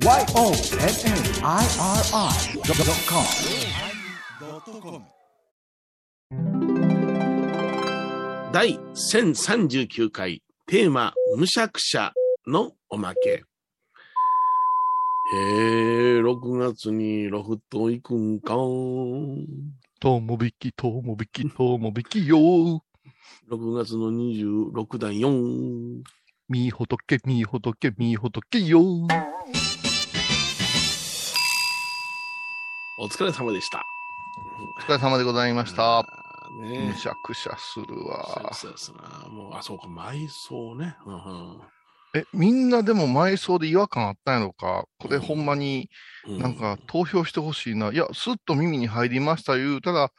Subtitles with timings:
[0.00, 0.22] YONNIRI.com
[8.52, 12.12] 第1039回テーマ「むしゃくしゃ」
[12.46, 13.42] のおまけ。
[15.34, 18.54] えー、6月にロフト行くんか？
[19.98, 22.38] ともびき、ともびき、ともびきよ。
[23.50, 26.02] 6月の26弾4。
[26.48, 28.80] みほとけ、みほとけ、みほとけよ。
[33.00, 33.86] お疲れ様でした。
[34.76, 36.04] お疲れ様でございました。
[36.60, 38.52] ねむしゃくしゃするわ。
[39.30, 40.96] もう、あ、そうか、埋葬ね。
[41.06, 41.60] うんうん
[42.14, 44.86] え、みんなでも埋葬で違和感あったんやろか？
[44.98, 45.90] これほんまに
[46.26, 47.92] うなんか投票してほしいな。
[47.92, 50.10] いや、スッと耳に入りました言うたら、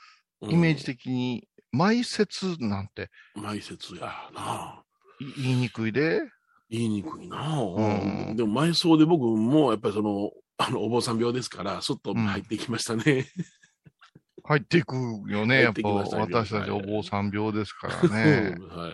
[0.43, 4.83] イメージ的に埋設なんてうん埋設やな。
[5.19, 6.21] い言いにくいで。
[6.69, 7.59] 言いにくいな。
[7.59, 13.25] うんでも埋葬で僕もやっぱりその、あの、お坊さん病ですから、すっと入ってきましたね。
[14.43, 14.95] 入っていく
[15.27, 15.61] よね。
[15.61, 18.55] やっぱ私たちお坊さん病ですからうんね。
[18.69, 18.91] はい。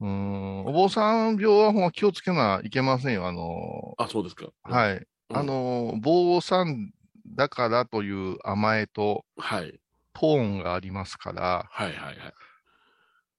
[0.00, 0.64] うん。
[0.64, 3.26] お坊さん病はほんま気をつけないけませんよ。
[3.26, 4.46] あの、あ、そうですか。
[4.46, 4.50] い。
[4.72, 5.06] はい。
[5.34, 6.92] あの、坊さん
[7.26, 9.78] だからという甘えとはい。
[10.14, 12.16] トーンがありますから、はいはいはい。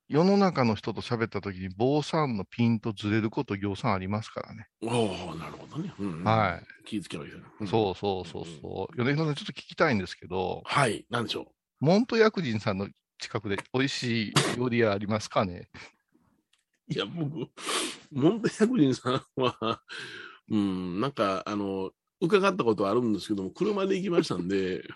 [0.10, 4.68] 世の中の人と喋った時に坊さんのピンとずれること行さんありますからね。
[4.82, 5.94] おおなるほどね。
[6.00, 7.38] うんうんは気ぃつけろよ。
[7.62, 7.68] い。
[7.68, 8.96] そうそうそうそう。
[8.96, 11.06] 米広さんちょっと聞きたいんですけど、はい。
[11.10, 11.48] なんでしょ
[11.80, 12.88] モント薬人さんの
[13.20, 15.68] 近くで美味しい料理屋ありますかね？
[16.90, 16.94] う。
[16.94, 17.50] いや、僕、
[18.12, 19.82] モンテ百人さんは、
[20.50, 21.92] うん、なんか、あの、
[22.22, 24.88] 伺ったことはあるんですけども、車で行きましたんで、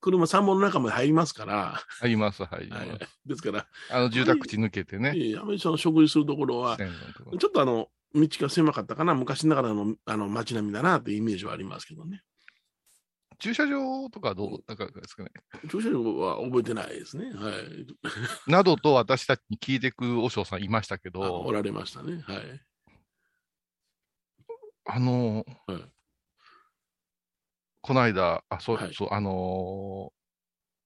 [0.00, 2.68] 車3本の中まで入りますから、あります、はい。
[2.68, 5.12] はい、ですから、あの住宅地抜けてね。
[5.16, 12.22] ええあまりその食事するところは、ちょっとあの、道が狭かったかな、昔ながらのあの街並みだなというイメージはありますけどね。
[13.40, 14.64] 駐車場とかどう？
[14.66, 15.30] だからですかね。
[15.70, 17.30] 駐車場は覚えてないですね。
[17.32, 17.86] はい。
[18.50, 22.20] などと私たちに聞いてく和尚さんいましたけあおど、られましたね。
[22.26, 22.60] はい。
[24.86, 25.97] あの、はい
[27.88, 30.18] この間、あ、そう、はいそう、あのー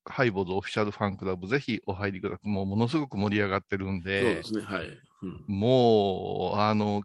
[0.04, 2.48] ハイボーズオフィシャルファンクラブ、ぜひお入りください。
[2.48, 4.62] もうものすごく盛り上がってるんそうでで、すね。
[4.62, 4.88] はい。
[4.88, 7.02] うん、もう、あの、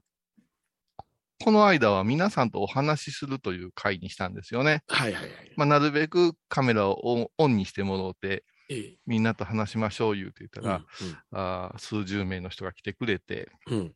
[1.43, 4.81] この間は皆さんとお話しするという会にしたんですよね。
[4.87, 5.53] はいはいはい。
[5.55, 8.97] まあ、なるべくカメラをオンオンにしてもらおうて、ええ。
[9.05, 10.83] みんなと話しましょう言うて言ったら、う
[11.31, 13.73] あー数十名の人が来てくれて、ん。
[13.73, 13.93] うん。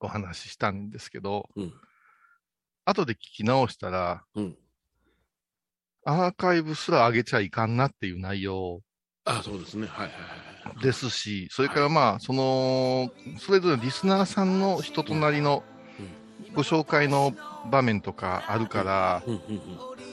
[0.00, 1.72] お話ししたんですけど、うん。
[2.84, 4.58] 後で聞き直したら、うん。
[6.08, 8.80] アーカイブすら上げちゃいかんなっていう内容
[9.26, 9.86] あ、そうですね。
[9.86, 10.82] はいはいはい。
[10.82, 15.62] ですし、それからまあ、その、それぞれリスナーさんの人となりの
[16.54, 17.34] ご紹介の
[17.70, 19.22] 場面とかあるから。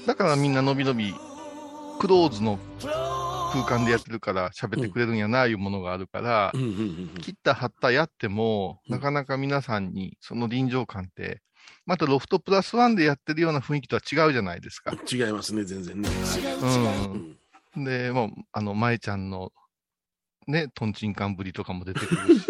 [0.05, 1.13] だからみんなのびのび、
[2.01, 2.59] クローズの
[3.53, 6.51] 空間でやってるから喋ってくれるんやな、いうものがあるから。
[7.21, 11.41] 切った貼ったやっても、うんなかなか皆さんにその臨場感って、
[11.85, 14.93] またロフトプラスワンでやってるような雰囲気とは違うじゃないですか。
[15.11, 16.09] 違いますね、全然ね。
[16.61, 17.37] うん
[17.75, 17.85] うん。
[17.85, 19.51] で、もう、あの、舞ちゃんの、
[20.47, 22.45] ね、トンチンカンぶりとかも出てくるし、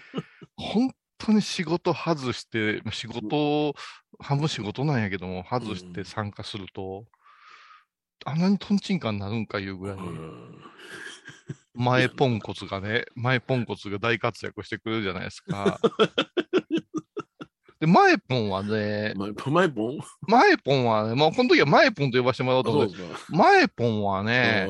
[0.56, 3.74] 本当に仕事外して、仕事、
[4.18, 7.06] 半分仕事なんやけども、外して参加すると、
[8.26, 10.62] あんなにトンチンカンになるんかいうぐらい、うん
[11.76, 15.78] 前ポンコツがね、前ポンコツが大活躍してくれるじゃないですか。
[17.80, 19.54] で、前ポンはね、マイポン？
[19.54, 19.98] マイポン？
[20.28, 23.36] 前ポンはね、まあ、この時は前ポンと呼ばせてもらおうと思って、そうですか。
[23.36, 24.66] 前ポンはね、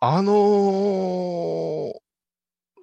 [0.00, 1.92] あのー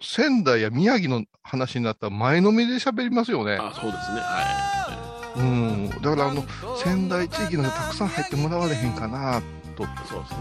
[0.03, 3.59] 仙台や宮城の話になったら前のめりで喋りますよね。
[3.61, 4.19] あ、そうですね。
[4.19, 5.89] はうん。
[5.89, 6.43] だからあの、
[6.75, 9.43] 仙台地域の人たくさん入ってもらわれへんかな
[9.77, 9.85] と。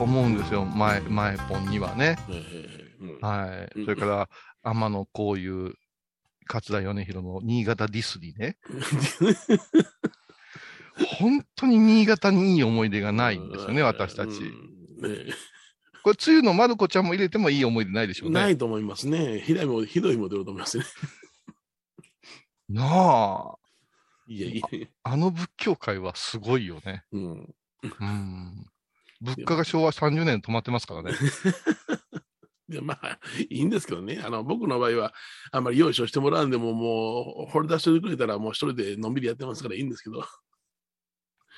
[0.03, 0.65] 思うんですよ。
[0.65, 2.17] 前、前ポンにはね。
[3.21, 3.79] はい。
[3.79, 4.31] うんそれから、
[4.63, 5.75] 天野こういう、
[6.51, 8.57] 桂米広の新潟ディスにね。
[11.21, 14.33] 本当に新潟にいい思い出がないんですよね、私たち。
[16.03, 18.41] これ、つゆのまる子ちゃんも入れてもいい思い出ないでしょうね。
[18.41, 19.41] ないと思いますね。
[19.41, 20.85] ひどいも、ひどいも出ると思いますね。
[22.69, 23.55] なあ。
[24.27, 24.89] いやいや。
[25.05, 27.05] あの仏教界はすごいよね。
[27.13, 27.55] うん。
[27.83, 28.67] うん。
[29.21, 31.13] 物価が昭和30年止まってますからね。
[32.71, 33.19] いや、まあ、
[33.49, 34.21] いいんですけどね。
[34.25, 35.13] あの、僕の場合は、
[35.51, 40.25] あんまり用意してもらうんでも、もう、掘り出してくれたら、もう一人でのんびりやってますからいいんですけど。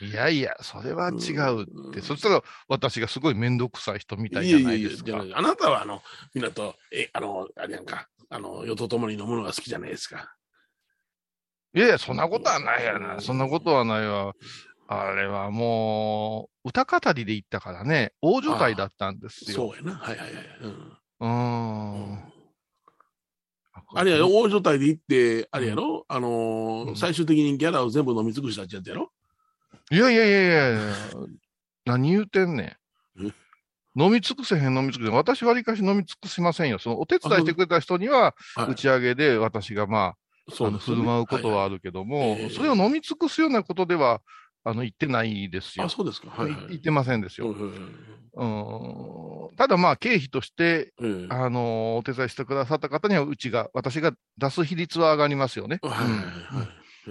[0.01, 1.73] いやいや、それは違うって。
[1.99, 5.11] うんそしたら私がすごいめんどくさい人みたいじゃないですか。
[5.11, 6.03] じゃないあなたは、あの、
[6.35, 10.35] みんなと、え、あの、あれやんか、あの、世と共に飲むのが好きじゃないですか。
[11.75, 13.21] いやいや、そんなことはないやな。
[13.21, 14.33] そんなことはないわ。
[14.89, 19.57] あれはもう、歌語りで行ったからね、大所帯だったんですよ。
[19.57, 19.95] そうやな。
[19.99, 20.45] はいはいはい。
[20.63, 20.99] うん。
[21.23, 22.19] うーん。
[23.95, 29.13] あれやろ、大所帯で行って、あれやろ、あのーうん最終的にギャラを全部飲み尽くしたってやつやろ？
[29.91, 30.95] いやいやいやいや
[31.85, 32.77] 何言うてんね
[33.17, 33.33] んえ？
[33.95, 35.13] 飲み尽くせへん、飲み尽くせへん。
[35.15, 36.79] 私わりかし飲み尽くしませんよ。
[36.79, 44.23] そのお手伝いしてくれた人には、はい打ち上げで私がまあ、あの振る舞うことはあるけども、ええそれを飲み尽くすようなことでは、
[44.65, 45.89] あの、言ってないですよあ、。
[45.89, 46.31] そうですか。
[46.31, 46.67] はい、はい。
[46.71, 47.49] 言ってませんですよ。
[47.49, 47.95] うんうんうん
[48.35, 51.23] ただまあ、経費として、うん。
[51.23, 55.81] ええあのお手伝いしてくださった方には、うちが、私が出す比率は上がりますよね。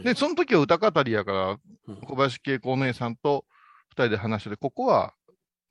[0.03, 1.57] で、その時は歌語りやから
[1.87, 3.45] うん、小林恵子お姉さんと
[3.89, 5.13] 二人で話して、ここは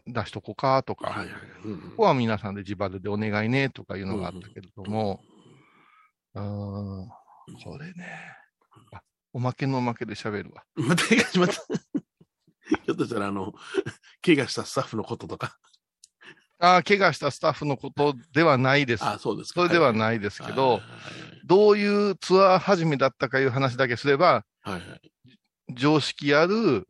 [0.06, 1.24] 出しとこうかとか、
[1.62, 5.20] ここは皆さんで自腹でお願いねとかいうのがあったけれども、
[6.34, 7.08] うーん、
[7.64, 8.06] これね、
[8.92, 9.02] あ
[9.32, 10.64] おまけのおまけで喋るわ。
[10.76, 11.04] また、
[11.38, 11.54] また。
[12.84, 13.52] ひょっとしたら、あの、
[14.24, 15.56] 怪我したスタッフのこととか。
[16.58, 19.04] ああ、怪我したスタッフのことではないです。
[19.04, 19.62] あ、そうですか。
[19.62, 20.80] それではでないですけはいど、
[21.46, 25.00] どういうツアー始めだったかいう話だけすれば、はいはいはい。
[25.74, 26.86] 常識ある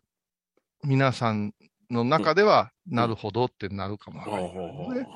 [0.83, 1.53] 皆さん
[1.89, 5.07] の中では、んなるほどってなるかもわかほらない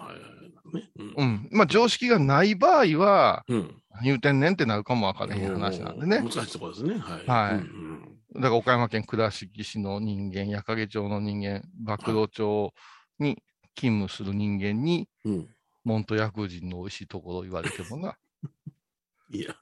[0.96, 1.48] うんうん。
[1.50, 3.82] まあ、常識がない場合は、うん。
[3.90, 6.18] 何言うてんねんってなるかもわからへん話なんでね。
[6.18, 6.98] 難しいところですね。
[6.98, 7.26] はい。
[7.26, 12.74] はいうんだから岡山県倉敷市の人間、矢掛町の人間、曝露町
[13.18, 13.42] に
[13.76, 15.32] 勤務する人間に、うん。
[15.34, 15.48] うん。
[15.84, 18.16] モント薬人の美味しいところを言われてもな、
[19.30, 19.54] いや。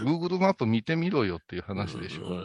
[0.00, 2.42] Google マップ見てみろよっていう話でしょ。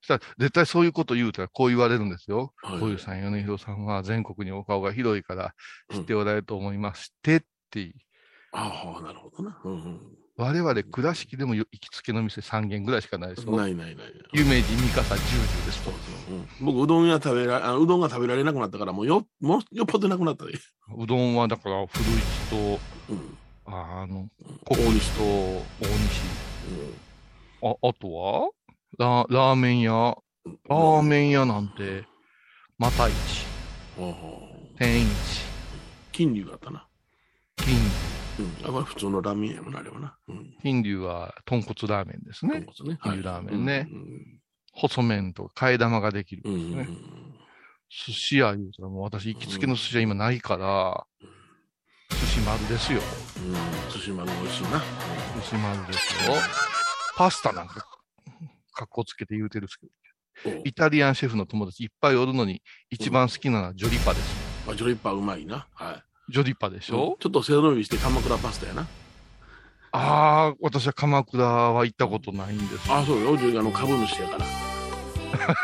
[0.00, 2.54] したら絶対そういうこと言うたらこう言われるんですよ。
[2.62, 5.54] はいこういうさん、米広さんは全国にお顔が広いから
[5.92, 7.40] 知っておられると思いましてっ
[7.70, 7.94] て、
[8.52, 9.60] ああ、なるほどな。
[9.64, 13.52] うん我々倉敷でもよ行きつけの店3軒ぐらいしかないですうん。
[13.52, 13.58] よ。
[13.58, 14.06] ないないない。
[14.32, 16.00] 有名人三笠十十ですとそう。
[16.28, 16.34] そう。
[16.34, 20.52] うん僕、うどん屋食べらうどんが食べられなくなったから、もうよ、もうよっぽどなくなったで。
[20.96, 22.56] うどんはだから古市と、
[23.10, 23.38] うん。
[23.66, 24.30] ああの、うん
[24.64, 26.22] 国西と大西。
[27.62, 28.50] あ、あとは？
[28.98, 30.16] ララーメン屋。
[30.68, 32.04] ラーメン屋なんて、
[32.78, 33.44] また市、
[33.96, 35.08] ほうほう天一、
[36.12, 36.86] 金龍があったな。
[37.56, 37.76] 金、
[38.40, 38.78] うん。
[38.78, 40.16] あ、普通のラーメンやもんな、あれはな。
[40.28, 40.54] うん。
[40.62, 42.60] 金龍は豚骨ラーメンですね。
[42.60, 42.98] 豚骨ね。
[43.02, 44.40] 金龍ラーメンねうん
[44.72, 46.54] 細麺と替え玉ができるうん。
[46.54, 46.96] うんんですね。
[48.06, 51.04] 寿司屋言うたらもう私行きつけの寿司屋今ないから、
[52.10, 53.00] 寿司丸ですよ。
[53.00, 53.92] うん。
[53.92, 54.80] 寿司丸美味しいな。
[55.40, 56.34] 寿司丸ですよ。
[57.16, 57.80] パスタなんか、
[58.72, 59.92] かっこつけて言うてるんですけど、
[60.58, 64.70] おイタリアンシェフの友達いっぱいおるのに、一番好きなのはジョリパです。
[64.70, 65.66] あ、ジョリッパーうまいな。
[65.74, 66.09] はい。
[66.30, 68.86] ジョリパでしょ、ちょっと背伸びして鎌倉パスタやな。
[69.92, 72.94] ああ、私は鎌倉は行ったことないんですよ。
[72.94, 73.36] あ、そうよ。
[73.36, 74.46] ジョリあの株主やから。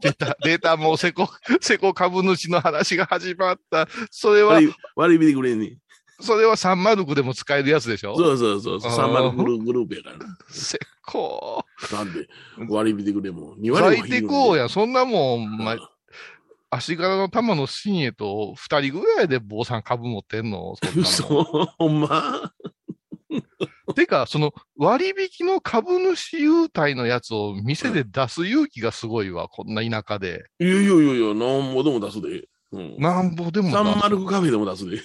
[0.00, 1.28] 出た、出た、もうセコ、
[1.60, 3.88] セコ株主の話が始まった。
[4.10, 5.78] それは、割り割り引いてくれんねん。
[6.20, 8.16] それは309でも使えるやつでしょ？
[8.16, 8.90] そうそうそうそう。
[8.90, 10.26] あーサンマルグルグループやからな。
[10.48, 11.64] セコ。
[11.92, 12.28] なんで、
[12.68, 13.60] 割り引いてくれもう。
[13.60, 14.62] 2割咲いてこうや。
[14.64, 14.68] や。
[14.68, 15.76] そんなもん、ま、
[16.70, 20.74] 足柄の玉の新栄と二人ぐらいで坊さん株持ってんの？
[21.04, 21.44] そん
[21.78, 22.52] ほんま？
[23.94, 29.48] てか、その割引の株主優待のやつを店で出す勇気がすごいわ。
[29.48, 30.44] こんな田舎で。
[30.58, 32.48] いやいやいやいや、なんぼでも出すで。
[32.72, 32.96] うん。
[32.98, 35.00] なんぼでも出すサンマルクカフェでも出すで。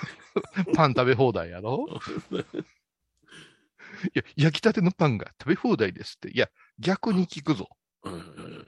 [0.74, 1.86] パン食べ放題やろ？
[2.32, 6.30] いや、焼きたてのパンが食べ放題ですって。
[6.30, 6.48] いや、
[6.78, 7.68] 逆に聞くぞ。
[8.04, 8.14] うん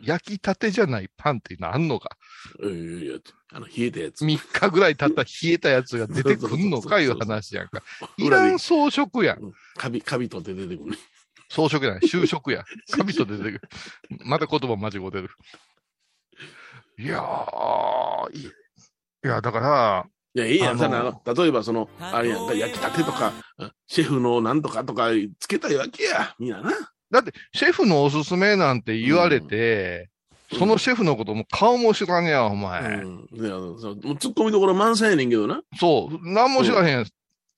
[0.02, 2.16] 焼きたてじゃないパンっていうのあんのか？
[2.62, 3.14] いやいや
[3.52, 4.24] あの、冷えたやつ。
[4.24, 7.00] ?3 日ぐらい経ったら冷えたやつが出てくんのか？
[7.00, 7.82] いう話やんか。
[8.18, 9.38] いらん装飾やん。
[9.42, 10.98] うんカビ、カビ取って出てくる。
[11.48, 11.98] 装飾やん。
[12.06, 12.64] 就職や。
[12.90, 13.60] カビと出てくる。
[14.24, 15.30] また言葉間違うてる。
[16.98, 18.50] いやー、い
[19.22, 23.32] や、だから、いや、いいやん、あのさな、例えばその、あれやんか、焼きたてとか、
[23.86, 26.72] シェフのなんとかとかつけたいわけや、みんなな。
[27.10, 30.10] だって、シェフのおすすめなんて言われて、
[30.56, 33.02] そのシェフのことも顔も知らんねや、お前。
[33.02, 33.28] うん。
[33.32, 35.60] いや、もう突っ込みどころ満載やねんけどな。
[35.78, 37.04] そう、なんも知らへん。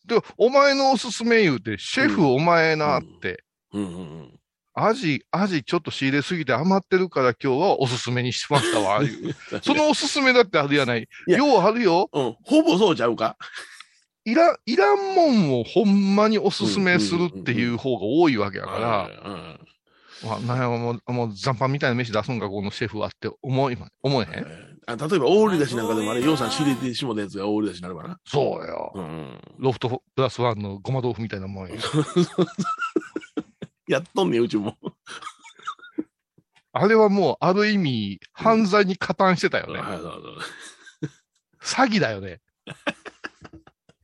[0.06, 4.40] で、お前のおすすめ言うて、シェフお前なって、うんうんうん。
[4.74, 9.00] アジ、アジちょっと仕入れすぎて余ってるから今日はおすすめにしましたわ。
[9.62, 11.08] そのおすすめだってあるやない。
[11.28, 12.08] いやようあるよ。
[12.12, 13.36] うん、ほぼそうちゃうか。
[14.30, 15.22] いらん、いらんも
[15.56, 19.60] んをほんまにおすすめするっていう方が多いわけやから、うん
[20.22, 24.46] まあ、なんやもう、もう残飯みたいな飯出すんか、このシェフはって思い、思えへん？
[24.86, 28.18] あ例えば、大売り出しなんかでもあれ、ようさん仕入れてしもたやつが大売り出しになるからな。
[28.26, 28.92] そうよ。
[28.94, 29.40] うん。
[29.58, 31.74] ロフトプラスワンのごま豆腐みたいなもんや。
[33.88, 34.76] やっとんねん、うちも。
[36.72, 39.80] あれはもう、ある意味、犯罪に加担してたよね。
[41.62, 42.40] 詐欺だよね。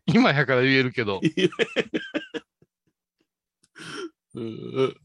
[0.15, 1.21] 今やから言えるけど、
[4.35, 4.97] うん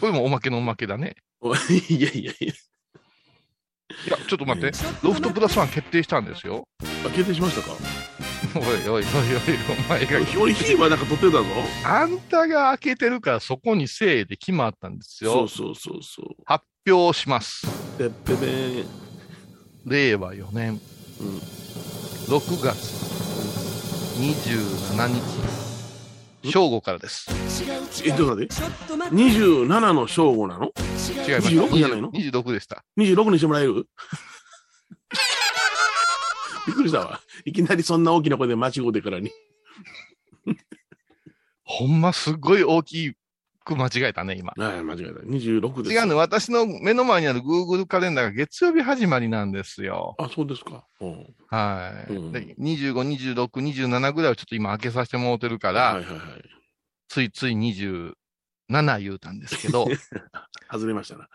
[0.00, 1.16] これもおまけのおまけだね。
[1.40, 1.58] おい
[1.90, 2.32] やいやいや。
[2.32, 4.72] いや、ちょっと待って。
[5.02, 6.68] ロフトプラスワン決定したんですよ。
[7.06, 7.72] あ、決定しましたか？
[8.54, 9.04] おいおいおいおい、
[9.70, 10.20] お前が。
[10.40, 11.44] 俺、火はなんか取ってたぞ。
[11.84, 15.32] あんたが開けてるからそこにせいで決まったんですよ。
[15.32, 16.26] そうそうそうそう。
[16.44, 17.66] 発表します。
[17.96, 18.86] てっぺべん。
[19.86, 20.80] 令和4年
[21.20, 21.38] うん。
[21.38, 23.27] 6月
[24.18, 25.06] 27
[26.42, 27.26] 日、正午からです。
[28.04, 28.54] え、ちょっと待って。
[29.14, 30.66] 27の正午なの？
[30.66, 30.72] 違い
[31.36, 31.48] ます。
[31.48, 32.84] 26じゃないの？26でした。
[32.98, 33.86] ?26 にしてもらえる？
[36.66, 37.20] びっくりしたわ。
[37.44, 39.30] いきなりそんな大きな声で間違うてからに。
[41.62, 43.14] ほんますっごい大き
[43.68, 44.54] く間違えたね、今。
[44.56, 45.20] はい、間違えた。
[45.20, 45.94] 26です。
[45.94, 50.16] 違うの、私の目の前にある Google カレンダーが月曜日始まりなんですよ。
[50.18, 50.86] あ、そうですか。
[51.00, 51.34] うん。
[51.48, 52.12] はい。
[52.12, 56.20] うんで25、26、27ぐらいをちょっと今開けさせてもらってるから、はいはいはい。
[57.08, 58.14] ついつい27
[59.00, 59.86] 言うたんですけど、
[60.72, 61.28] 外れましたな。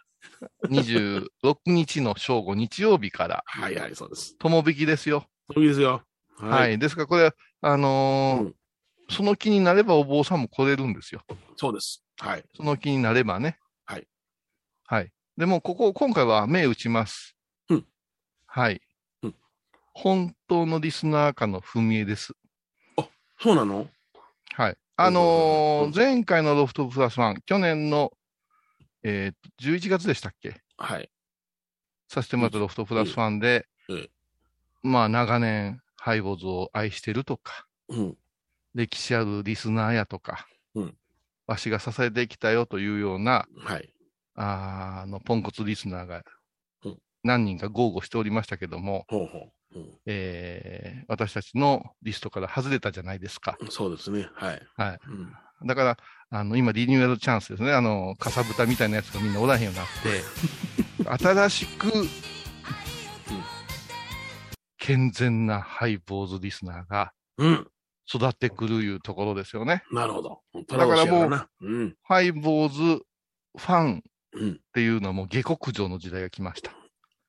[0.70, 4.36] 26日の正午、日曜日から、はいはい、そうです。
[4.40, 5.25] 友引きですよ。
[5.54, 6.04] そうですよ。
[6.38, 6.80] はい。。
[6.80, 8.56] ですから、これ、あのーうん
[9.10, 11.22] その気になればお坊さんも来れるんですよ。
[11.56, 12.04] そうです。
[12.24, 12.46] はい。
[12.56, 13.60] その気になればね。
[13.86, 14.08] はい。
[14.86, 15.12] はい。
[15.36, 17.36] でも、ここ、今回は目打ちます。
[17.70, 17.86] うん。
[18.46, 18.82] はい。
[19.24, 19.36] うん
[19.96, 22.34] 本当のリスナーかの踏み絵です。
[23.39, 23.88] そうなの？
[24.53, 24.77] はい。
[24.96, 28.12] あのうんー前回のロフトプラスワン、去年の、
[29.03, 30.62] えーと11月でしたっけ？
[30.77, 31.12] はい。
[32.08, 34.10] させてもらったロフトプラスワンで、うんえ
[34.82, 38.18] まあ、長年、ハイボーズを愛してるとか、うん。
[38.74, 40.98] 歴史あるリスナーやとか、うん
[41.48, 43.90] わしが支えてきたよというような、はい。
[44.36, 46.24] あーあの、ポンコツリスナーが
[46.86, 49.38] うん何人か豪語しておりましたけども、ほうほ
[49.76, 49.80] う。
[49.80, 53.58] うんえー私たちのリストから外れたじゃないですか。
[53.70, 54.28] そうですね。
[54.36, 54.62] はい。
[54.78, 55.00] はい。
[55.62, 55.68] うん。
[55.68, 55.98] だから、
[56.30, 57.74] あの、今、リニューアルチャンスですね。
[57.74, 61.88] あの、かさぶたみたいなやつがみんなおらへんようになって、 新しく、
[64.78, 67.68] 健全なハイボーズリスナーがうん。
[68.08, 69.84] 育ってくるいうところですよね。
[69.92, 70.42] なるほど。
[70.68, 71.48] だからもうな。
[71.62, 71.96] うん。
[72.04, 73.04] ハイボーズ
[73.58, 74.52] ファンうん。
[74.52, 76.72] っていうのはもう下克上の時代が来ました。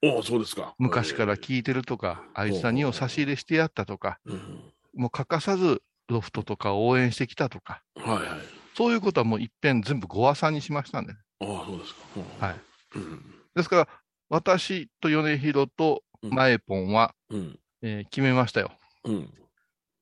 [0.02, 0.74] おそうですか。
[0.78, 4.72] 昔から聞いてるとか、あいつらにを差し入れしてやったとか、うん。
[4.94, 8.28] もう欠かさずロフトとかを応援してきたとか、はいはい。
[8.76, 11.12] そういうことはもう一遍全部ご破産にしましたんで。
[11.12, 12.00] ああ、そうですか。
[12.16, 12.60] うんはい。
[12.96, 13.34] うん。
[13.54, 13.88] ですから、
[14.28, 17.58] 私と米広と前ポンは、うん。
[17.82, 18.72] えー決めましたよ。
[19.04, 19.32] うん。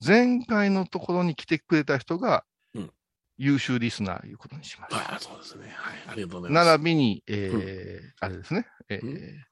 [0.04, 2.44] 前回のところに来てくれた人が
[2.74, 2.90] うん、
[3.36, 5.12] 優秀リスナーいうことにしました。
[5.12, 5.72] ああ、そうですね。
[5.76, 5.94] はい。
[6.08, 6.66] ありがとうございます。
[6.68, 9.46] 並びに、えーあれですね、えーうん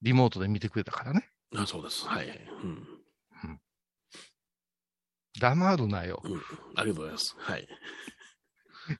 [0.00, 1.28] リモートで見てくれたからね。
[1.56, 2.06] あそうです。
[2.06, 2.28] はい。
[2.28, 2.86] うん。
[5.40, 6.20] 黙るなよ。
[6.24, 6.42] うん。
[6.76, 7.34] ありがとうございます。
[7.38, 7.68] はい。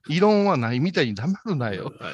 [0.07, 1.93] 異論はないみたいに黙るなよ。
[1.99, 2.13] はい。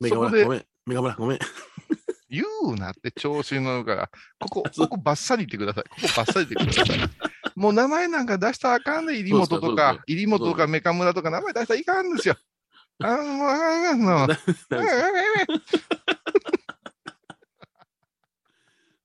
[0.00, 0.66] メガ村、ごめん。
[0.86, 1.38] メガ村、ごめん。
[2.28, 5.84] 言うなって調子に乗るから、ここ、 ここバッサリ言ってください。
[5.84, 7.33] ここバッサリ言ってください。
[7.56, 12.36] もう名前なんか出したらあかんね入本とかか、入本とかメカ村とか名前出したらいかんですよ。
[13.00, 14.28] あの、もうあかんの。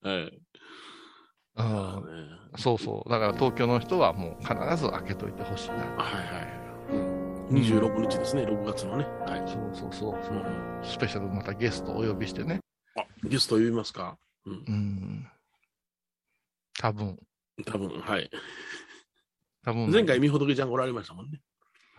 [0.01, 0.11] はい。
[0.11, 3.09] うんあねそうそう。
[3.09, 5.75] だから東京の人はもう必ず開けといてほしいな。
[5.75, 6.59] はいはい。
[6.93, 9.05] うん26日ですね、6月のね。
[9.25, 9.39] はい。
[9.51, 12.59] そうそうそううんスペシャルまたゲストお呼びしてね。
[12.95, 14.17] あ、ゲスト呼びますか？
[14.45, 14.53] うん。
[14.53, 15.27] うん。
[16.79, 17.17] 多分、
[17.65, 18.29] 多分、はい。
[19.63, 19.91] 多分。
[19.91, 21.41] 前回、みほどけちゃんがおられましたもんね。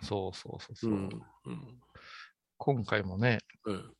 [0.02, 1.08] そうそうそうそうう、ん。
[1.46, 1.80] うん。
[2.56, 3.94] 今回もね、うん。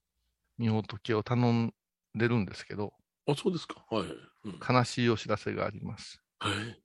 [0.59, 1.75] みほとけを頼ん
[2.15, 2.93] でるんですけど、
[3.27, 3.85] あ、そうですか。
[3.91, 4.05] はい。
[4.45, 4.61] うん。
[4.69, 6.23] 悲しいお知らせがあります。
[6.39, 6.83] はい。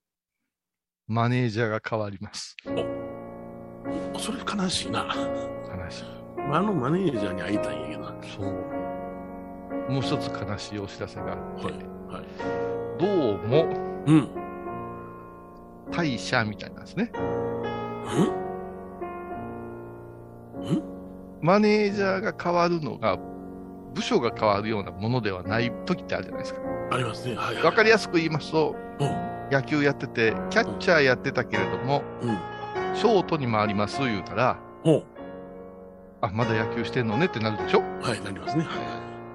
[1.08, 2.56] マネージャーが変わります。
[4.18, 5.06] それ悲しいな。
[5.06, 6.04] 悲しい。
[6.38, 8.16] あのマネージャーに会いたいんやけどな。
[8.24, 9.92] そう。
[9.92, 11.74] もう一つ悲しいお知らせがあって、はい。
[11.74, 12.26] はい。
[13.00, 13.66] どうも
[14.08, 14.46] うん。
[15.92, 17.12] 退社みたいなんですね。
[21.42, 23.18] マネージャーが変わるのが、
[23.94, 26.60] 部署が変わるようなものではない時ってあるじゃないですか。
[26.92, 27.36] ありますね。
[27.36, 27.64] はい、はい。
[27.64, 29.10] わかりやすく言いますと、うん。
[29.52, 32.38] 野球やってて、キャッチャーやってたけれども、うん。
[32.96, 35.04] ショートに回ります言うたら、ほ
[36.22, 37.80] あ、まだ野球してんのねってなるでしょ？
[37.80, 37.84] う。
[38.02, 38.64] はい、なりますね。
[38.64, 38.74] はい。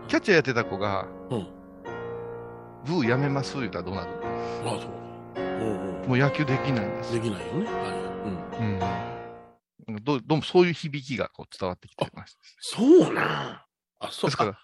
[0.08, 1.46] キャッチャーやってた子が、うん。
[2.84, 4.08] ブーやめます言うたらどうなる
[4.64, 4.80] あそう。
[5.60, 6.08] うんうん。
[6.08, 7.12] もう野球できないんです。
[7.12, 7.66] できないよね。
[7.66, 8.60] はい。
[8.60, 9.92] うん。
[9.92, 10.04] うん。
[10.04, 12.40] どうどうもそういう響きがこう伝わってきてまして。
[12.60, 13.24] そうなん。
[14.00, 14.58] あ、そうですから、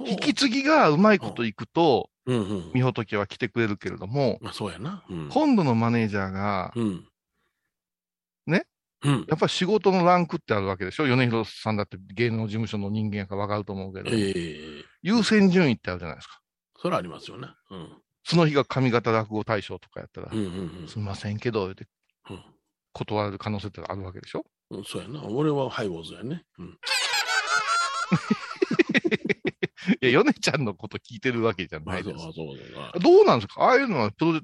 [0.00, 2.70] 引き継ぎがうまいこといくと、うんうん。
[2.74, 5.04] みほとけは来てくれるけれども、まあ、そうやな。
[5.08, 5.28] うん。
[5.28, 7.08] 今度のマネージャーが、うん。
[8.46, 8.66] ね？
[9.04, 9.26] うん。
[9.28, 11.06] やっぱり仕事のランクってあるわけでしょ？
[11.06, 16.40] 米広さんだって芸能事務所の人間やからわかると思うけど、ええ優先順位ってあるじゃないですか。
[16.76, 17.48] それはありますよね。
[17.70, 18.02] うん。
[18.28, 21.86] その日が上方落語大賞とかやったら、うんうんすみませんけど、って
[22.28, 22.42] うん。
[22.92, 24.44] 断る可能性ってあるわけでしょ？
[24.70, 24.84] うん。
[24.84, 25.22] そうやな。
[25.24, 26.42] 俺はハイボーズやね。
[26.58, 26.66] うん。
[30.02, 32.18] いや、ヨネちゃんのこと聞いてるわけじゃないです。
[32.18, 32.42] そうそ
[32.96, 33.00] う。
[33.00, 33.62] どうなんですか？
[33.62, 34.40] ああいうのはプロ、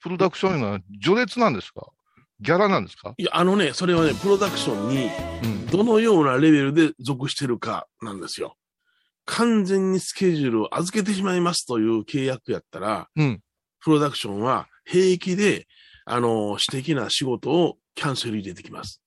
[0.00, 1.86] プロダクションいうのは序列なんですか？
[2.40, 3.14] ギャラなんですか？
[3.16, 5.08] いや、あのね、それはね、プロダクションに
[5.44, 5.66] うん。
[5.68, 8.56] どのようなレベルで属してるかなんですよ。
[9.26, 13.40] 完全にスケジュールを預けてしまいますという契約やったら、うん
[13.80, 15.66] プロダクションは平気で、
[16.06, 19.02] あの、私的な仕事をキャンセル入れてきます。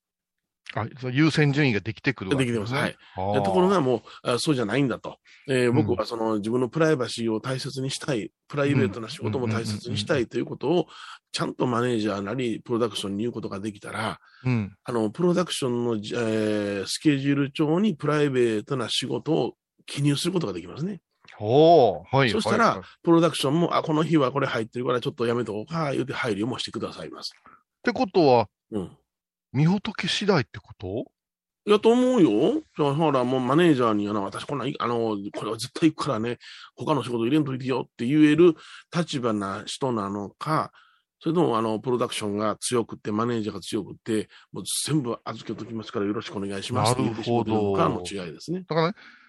[0.76, 2.74] あ、優先順位ができてくるわけできてます。
[2.74, 2.96] はい。
[3.16, 5.18] ところがもうあ、そうじゃないんだと。
[5.50, 10.88] えーうん僕はその自分のプライバシーを大切にしたい、プライベートな仕事も大切にしたいということを、
[11.32, 14.76] ちゃんとマネージャーなり、プロダクションに言うことができたら、うん。
[14.84, 19.54] あの、プロダクションのじ、えースケジュール帳にプライベートな仕事を
[19.88, 21.02] 記入することができますね。
[21.40, 22.30] おー、はい。
[22.30, 27.34] そしたらはいプロダクションも、あ、この日はこれ入ってるからちょっとやめとこうか、言うて配慮もしてくださいます。
[27.50, 28.98] ってことは、うん。
[29.54, 31.06] みほとけ次第ってこと？
[31.66, 32.62] いや、と思うよ。
[32.78, 36.38] じゃあほら、もうマネージャーに、あの、私こんなあの、これは絶対行くからね、
[36.76, 38.56] 他の仕事入れんといてよって言える
[38.96, 40.72] 立場な人なのか、
[41.20, 48.64] それとも、あの、プロダクションが強くて、マネージャーが強くて、もう全部預けときますからよろしくお願いしますって言ってしまってるのかの違いですね。
[48.68, 49.27] だからね、うん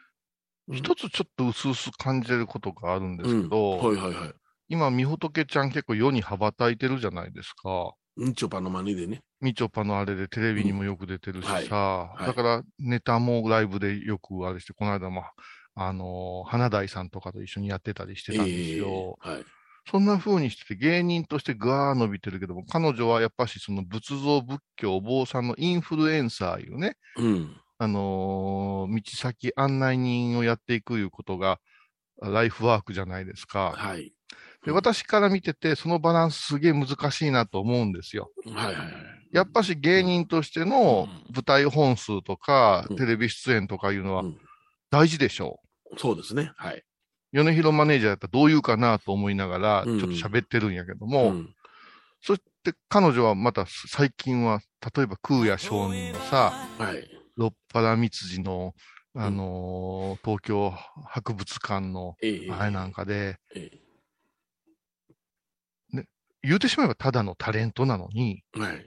[0.70, 4.34] 一つちょっと薄々感じてることがあるんですけど、はいはいはい。
[4.68, 7.94] 今、みほとけちゃん結構世に羽ばたいてるじゃないですか。
[8.16, 9.20] みちょぱの真似でね。
[9.40, 15.24] みちょぱのあれでテレビにもよく出てるしさ、はいはいだからネタもライブでよくあれして、この間も、
[15.74, 19.18] あのー花大さんとかと一緒にやってたりしてたんですよ。
[19.24, 19.44] ええはい。
[19.90, 27.56] そんな風にしてて芸人としてガー伸びてるけども、彼女はやっぱしその仏像、仏教、お坊さんのインフルエンサーいうね、うん。
[27.78, 31.60] あのー道先案内人をやっていくいうことが、
[32.20, 33.72] ライフワークじゃないですか。
[33.76, 34.12] はい。
[34.64, 38.30] で、私から見てて、そのバランスすげえ難しいなと思うんですよ。
[38.46, 38.94] はいはいはい。
[39.30, 44.38] やっぱし芸人としてのうん舞台本数とか、うんテレビ出演とかいうのはうん
[44.90, 45.60] 大事でしょ
[45.98, 46.50] そうですね。
[46.56, 46.78] はい。
[46.78, 46.82] う。
[47.32, 51.54] 米広マネージャーやったらどう言うかなと思いながら、ちょうんっと喋ってるんやけども、ん
[52.20, 54.60] そして彼女はまた最近は、
[54.96, 57.17] 例えば空也上人のさ、はい。
[57.38, 58.74] 六原三辻の、
[59.14, 60.70] あのー東京
[61.06, 63.70] 博物館のええあれなんかで、え
[66.42, 68.86] 言うてしまえばただのタレントなのに、えはい。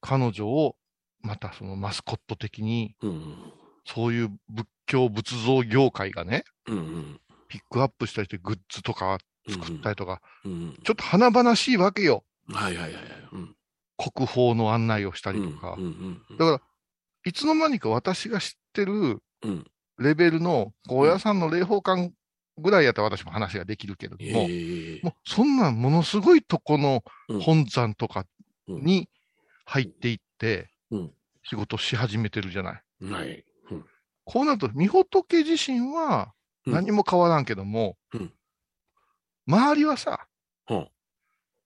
[0.00, 0.76] 彼女を
[1.20, 3.52] またそのマスコット的に、うん。
[3.84, 7.20] そういう仏教仏像業界がね、うんうん。
[7.48, 9.18] ピックアップしたりしてグッズとか
[9.48, 10.78] 作ったりとか、うん。
[10.84, 12.24] ちょっと華々しいわけよ。
[12.48, 13.04] はいはいはいはい。
[13.32, 13.56] うん。
[13.96, 15.74] 国宝の案内をしたりとか。
[15.78, 16.36] うんうんうん。
[16.36, 16.60] だから、
[17.26, 19.64] いつの間にか私が知ってるうん。
[19.98, 22.12] レベルの、高野山の霊宝館
[22.58, 25.00] ぐらいやったら私も話ができるけれども、ええ。
[25.02, 27.40] もうそんなものすごいとこのうん。
[27.40, 28.24] 本山とか
[28.68, 28.84] うん。
[28.84, 29.08] に
[29.64, 31.12] 入っていってうん、
[31.42, 32.82] 仕事し始めてるじゃない。
[33.10, 33.44] はい。
[33.70, 33.84] うん。
[34.24, 36.32] こうなると、みほとけ自身は
[36.64, 36.74] うん。
[36.74, 38.32] 何も変わらんけども、うん。
[39.48, 40.28] 周りはさ、
[40.66, 40.86] ほ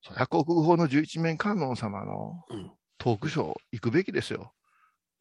[0.02, 2.72] そりゃ国宝の十一面観音様のううん。
[2.96, 4.54] トークショー行くべきですよ。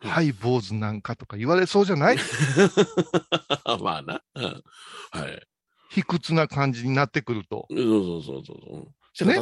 [0.01, 2.17] うんはい、坊主なんかとか言われそうじゃない？
[3.81, 4.21] まあな。
[4.35, 4.43] うん
[5.11, 5.47] はい。
[5.89, 7.67] 卑屈な感じになってくると。
[7.69, 8.93] そうそうそうそう。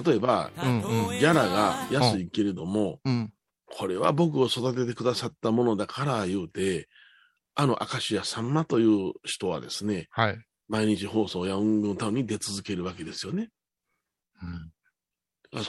[0.08, 3.34] 例えば、うんうんギャラが安いけれども、うん。
[3.67, 6.88] これは僕を育ててくださったものだから言うて、
[7.54, 10.39] あの明石家さんまという人はですね、はい。
[10.70, 13.50] 毎日放送や運動タウンに出続けるわけですよね。
[14.41, 14.72] うん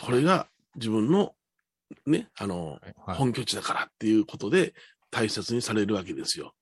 [0.05, 1.35] これが自分の
[2.07, 4.75] ね、あの、はい本拠地だからっていうことで
[5.11, 6.55] 大切にされるわけですよ。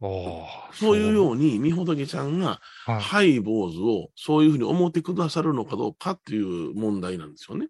[0.00, 3.00] そういうように、みほとけちゃんが、はい。
[3.00, 7.66] ハイ坊主をそういうふうに思ってくださるのかどうかっていう問題なんですよね。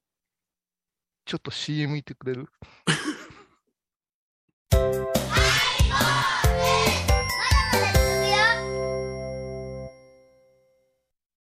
[1.24, 2.46] ちょっと CM 見てくれる？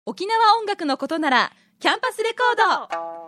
[0.07, 3.28] 沖縄音楽のことならキャンパスレコード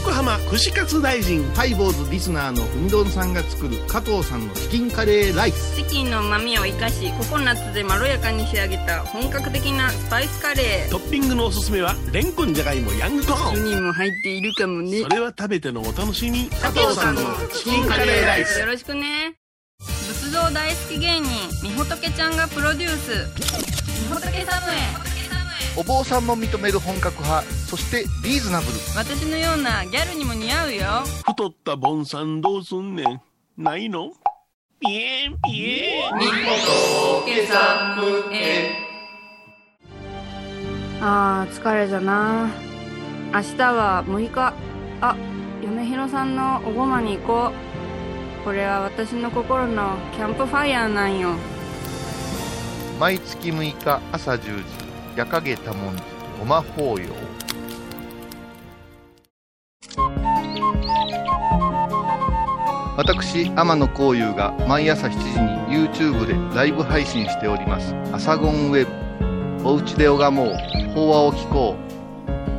[0.00, 1.44] 横浜串カツ大臣。
[1.52, 5.76] ハイボーズリスナーのうみどんさんが作る加藤さんのチキンカレーライス。
[5.76, 10.90] チキンの旨味を生かしココナッツでまろやかに仕上げた本格的なスパイスカレー。
[10.90, 15.02] トッピングのおすすめはレンコンじゃがいもヤングコーンにも入っているかもね。
[15.02, 16.48] それは食べてのお楽しみ。
[16.48, 17.20] 加藤さんの
[17.52, 18.58] チキンカレーライス。
[18.58, 19.34] よろしくね。
[19.80, 21.28] 仏像大好き芸人
[21.62, 24.08] みほとけちゃんがプロデュース。
[24.08, 25.09] みほとけサムへ
[25.76, 28.72] お坊さんも認める本格派、そしてリーズナブル。
[28.96, 30.84] 私のようなギャルにも似合うよ。
[31.26, 33.20] 太ったボンさんどうすんねん。
[33.56, 34.12] ないの？
[34.80, 36.14] ピエンピエン。
[41.02, 42.50] あー疲れじゃな。
[43.32, 44.52] 明日は6日。
[45.00, 45.16] あ
[45.62, 47.52] 嫁ひろさんのおごまに行こ
[48.42, 48.44] う。
[48.44, 51.36] これは私の心のキャンプファイヤーなんよ。
[52.98, 54.64] 毎月6日朝10時、
[55.20, 56.02] 夜影多文字、
[56.38, 57.10] ごま法要。
[62.96, 65.18] 私、天野幸雄が毎朝7時
[65.74, 67.94] に YouTube でライブ配信しております。
[68.14, 68.86] アサゴンウェ
[69.62, 69.68] ブ。
[69.68, 70.54] おうちで拝もう。
[70.94, 71.76] 法話を聞こ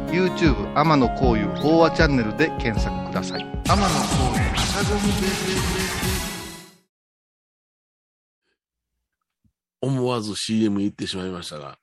[0.08, 0.12] う。
[0.12, 3.42] YouTube 天野幸雄法話チャンネルで検索ください。
[3.42, 6.02] 天野幸雄アサゴンウェブ。
[9.84, 11.81] 思わず CM 行ってしまいましたが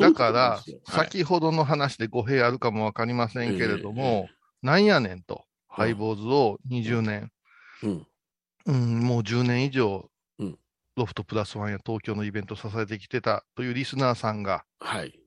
[0.00, 4.28] だから、先ほどの話で語弊あるかもわかりませんけれどえも、
[4.62, 5.40] なんやねんと、うん
[5.74, 7.32] ハイボーズを20年、
[7.82, 8.06] うん。
[8.66, 10.58] うん、もう10年以上、うん。
[10.96, 15.18] ロフトプラスワンや東京のイベントを支えてきてたというリスナーさんが、はい。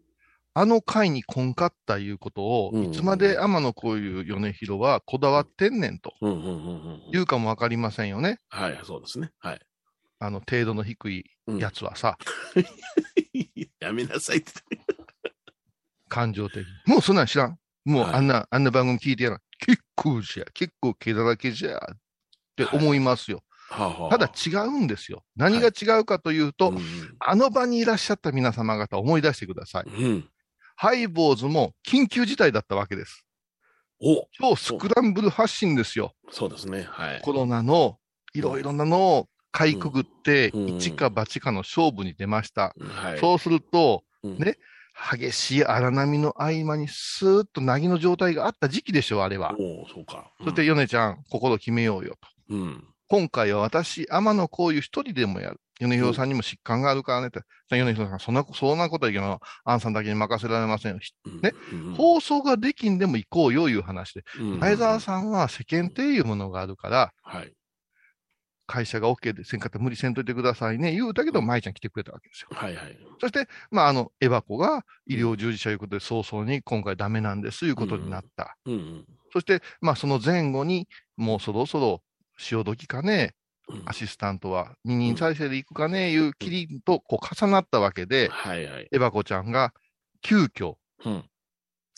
[0.54, 2.84] あの回にこんかったいうことを、うん。
[2.86, 6.14] いつまで天野こういう米広はこだわってんねんと
[7.12, 8.38] 言うかもわかりませんよね。
[8.48, 9.32] はいそうですね。
[9.40, 9.60] はい
[10.20, 12.18] あの程度の低いうんやつはさ、
[13.80, 14.52] やめなさいって
[16.10, 16.66] 感情的に。
[16.86, 17.60] もうそんなん知らん。
[17.84, 19.40] もうはいあんな、あんな番組聞いてやらん。
[19.60, 21.98] 結構じゃ、結構毛だらけじゃ、っ
[22.56, 23.44] て思いますよ。
[23.70, 25.24] はあはあただ違うんですよ。
[25.36, 26.80] 何が違うかというと、うん
[27.20, 29.90] あの場にいらっしゃった皆様方思い出してください。
[29.90, 30.30] うん
[30.78, 33.26] ハイボーズも緊急事態だったわけです。
[34.02, 36.14] お超スクランブル発信ですよ。
[36.30, 37.98] そうですねはいコロナの
[38.34, 42.76] いろいろなのをかいくぐって、うん一か八かの勝負に出ました。
[42.78, 44.58] はいそうすると、うんね
[45.12, 49.54] 激しい荒波の合間にスーッと凪の状態があった時期でしょう、あれは。
[49.60, 52.30] おおそうかそして、ヨネちゃん、心決めようよと。
[52.50, 55.60] うん今回は私、天野こういう一人でもやる。
[55.80, 57.42] 米広さんにも疾患があるからねって。
[57.70, 61.00] 米広さん、そんな、そんなことは言うの、アンさんだけに任せられませんよ。
[61.26, 64.24] うんねうん放送ができんでも行こうよ、いう話で。
[64.40, 67.52] うん相沢さんは世間体いうものがあるから、はい
[68.68, 72.50] 会社が OK でせんかったら無理せんといてくださいね、言うたけど、舞ちゃん来てくれたわけですよ。
[72.52, 72.98] はいはい。
[73.20, 78.58] そして、まあ、あの、エバコが医療従事者いうことで早々に今回ダメなんです、いうことになった。
[78.66, 78.74] うん。
[78.74, 82.02] うんそして、まあ、その前後に、もうそろそろ
[82.38, 83.34] 潮時かね、
[83.68, 83.84] うん。
[83.86, 88.88] アシスタントは二人体制で行くかね、いうキリとこう重なったわけで、はいはい。
[88.94, 89.74] エバコちゃんが
[90.22, 91.26] 急遽、うん。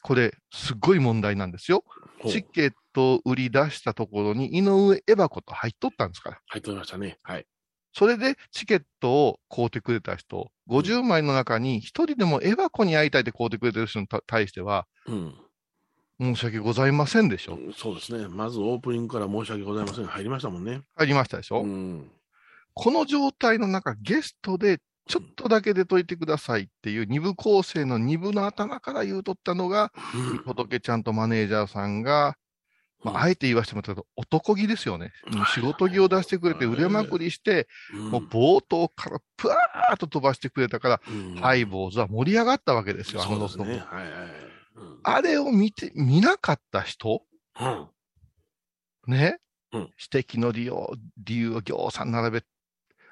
[0.02, 1.84] これ、すっごい問題なんですよ。
[2.26, 6.40] チケットを売り出したところに井上エバコと入っとったんですから。
[6.48, 7.20] 入っておりましたね。
[7.24, 7.46] はい。
[7.94, 15.36] それでチケットを買うてくれた人、50枚の中に一人でもエバコに会いたいって買うてくれてる人にた対しては、うん。
[16.20, 17.58] 申し訳ございませんでしょ。
[17.76, 18.28] そうですね。
[18.28, 20.82] まずオープニングから申し訳ございません入りましたもんね。
[20.96, 22.12] 入りましたでしょ、うん。
[22.74, 29.92] この状態の中、ゲストでちょっとだけ出といてくださいっていう二部構成の二部の頭から言うとったのが、
[30.46, 32.36] 仏ちゃんとマネージャーさんが、
[33.04, 35.14] まあ、あえて言わせてもらったけど、男気ですよね。
[35.54, 41.02] 仕事着を出してくれて腕まくりして、もう冒頭からプワーッと飛ばしてくれたから、
[41.40, 43.86] ハイボーズは盛り上がったわけですよ、あのそうですね。
[43.86, 44.12] はいはい。
[44.12, 44.30] はい。
[45.04, 47.22] あれを見て、見なかった人
[47.60, 47.88] うん。
[49.08, 49.40] ね、
[49.72, 49.82] うん。
[50.14, 50.74] 指摘の理由、
[51.18, 52.44] 理由をぎょうさん並べ、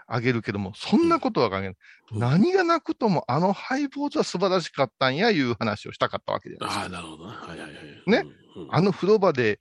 [0.08, 1.70] あげるけども、そんなことは考えない。
[1.70, 1.76] うん
[2.12, 6.84] 何がなくとも、あのハイボーズは素晴らしかったんや、いう話をしたかったわけじゃないですか。
[6.84, 7.34] ああ、なるほどな。
[7.34, 8.12] はいはいはい。
[8.12, 8.24] ね
[8.56, 8.64] うん。
[8.64, 9.60] うんあの風呂場で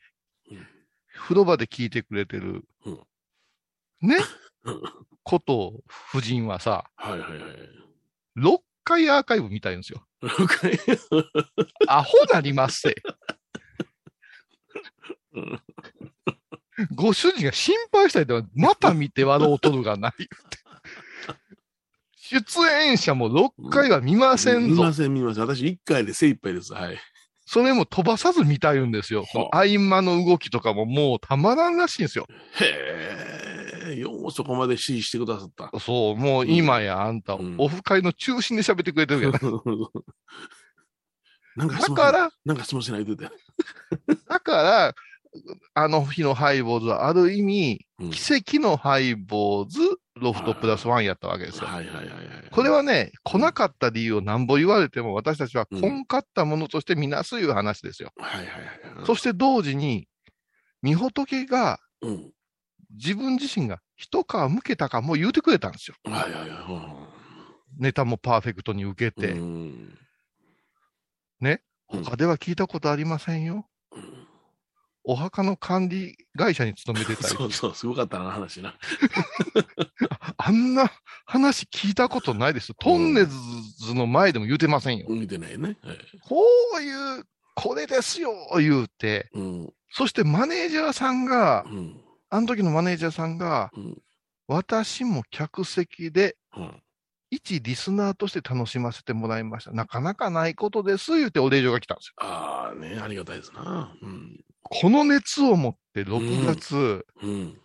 [0.50, 0.66] うん、
[1.14, 4.18] 風呂場で聞いてくれてるうん、ね
[4.64, 4.82] うん、
[5.22, 7.40] こと夫人はさ、はいはいはい。
[8.38, 10.06] 6回アーカイブ見たいんですよ。
[10.22, 10.78] 了解
[11.88, 12.94] アホなりますせ。
[15.32, 15.60] うん
[16.94, 20.12] ご主人が心配したりとか、また見て笑おうとるがない。
[22.16, 22.42] 出
[22.86, 24.82] 演者も6回は見ませんぞ。
[24.82, 25.44] 見ません見ません。
[25.44, 26.72] 私1回で精一杯です。
[26.72, 26.98] はい。
[27.46, 29.26] それも飛ばさず見たいんですよ。
[29.52, 32.26] 合間の動きとかももうたまらんらしいんですよ。
[32.58, 35.70] へえ、ようそこまで指示してくださった。
[35.78, 39.62] そう、もう今やあんた、うんオフ会の中心で喋ってくれてるけど、
[41.56, 43.36] なんかだから、なんか質問しないと言って
[44.26, 44.94] だから、
[45.74, 49.80] あの日のハイボーズはある意味、うん奇跡のハイボーズ、
[50.16, 51.66] ロフトプラスワンやったわけですよ。
[51.66, 52.26] はいはいはいはい。
[52.50, 58.12] これはね、来なかった理由をなんぼ言われても、私たちはうんかったものとしてみなすいう話ですよ。
[58.16, 59.06] はいはいはい。
[59.06, 60.08] そして同時に、
[60.82, 62.30] 御仏がうん。
[62.96, 65.96] 自分自身が一皮向けたかも言うてくれたんですよ。
[66.04, 67.06] はいはいは
[67.78, 67.82] い。
[67.82, 69.32] ネタもパーフェクトに受けて。
[69.32, 69.98] うん
[71.40, 71.62] ね？
[71.92, 73.66] うん他では聞いたことありませんよ。
[75.06, 78.74] うんお墓の管理会社に勤めてたりそ、うそう、すごかったな、話な。
[80.38, 80.90] あんな
[81.26, 82.76] 話聞いたことないですよ。
[82.80, 85.06] トンネルズの前でも言うてませんよ。
[85.10, 85.76] 見てないね。
[85.82, 86.42] はいこ
[86.78, 89.28] ういう、これですよ、言うて。
[89.34, 89.72] うん。
[89.90, 92.00] そしてマネージャーさんがう、ん。
[92.30, 94.02] あの時のマネージャーさんが、うん。
[94.48, 96.82] 私も客席でうん。
[97.30, 99.72] 一リスナーとして楽しませてもらいました。
[99.72, 102.14] なかなかないことです、言うてお礼状が来たんですよ。
[102.18, 103.94] ああ、ね、ありがたいですな。
[104.00, 104.40] うん。
[104.64, 107.60] この熱を持って6月、うん。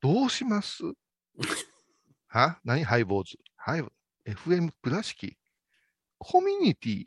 [0.00, 0.82] どうします？
[2.28, 2.60] は？
[2.64, 2.84] 何？
[2.84, 3.38] ハイボーズ。
[3.56, 3.88] ハイボ
[4.26, 5.36] FM 倉敷。
[6.18, 7.04] コミュニティ。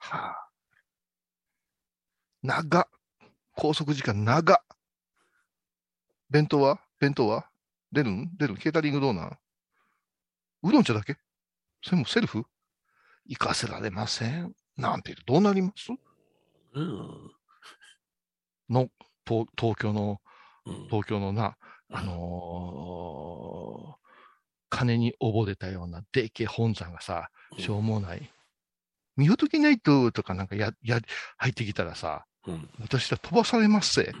[0.00, 0.48] はあ。
[2.42, 2.88] 長。
[3.56, 4.62] 拘束時間長。
[6.28, 6.80] 弁当は？
[6.98, 7.48] 弁当は？
[7.92, 8.30] 出るん？
[8.36, 8.56] 出るん？
[8.56, 9.38] ケータリングどうなん？
[10.64, 11.16] うどん茶だけ？
[11.82, 12.44] それもセルフ？
[13.26, 14.52] 行かせられません。
[14.76, 15.92] なんてどうなります？
[16.74, 17.30] うん。
[18.72, 18.88] の、
[19.26, 20.20] 東東京の
[20.64, 20.86] うん。
[20.88, 21.56] 東京のな、
[21.90, 24.02] あのー
[24.74, 28.32] 金に溺れたようなでけえ本山がさ、しょうもない。
[29.16, 30.98] 見ほときないと、とかなんかや、や、
[31.36, 32.70] 入ってきたらさ、うん。
[32.80, 34.14] 私は飛ばされますぜ。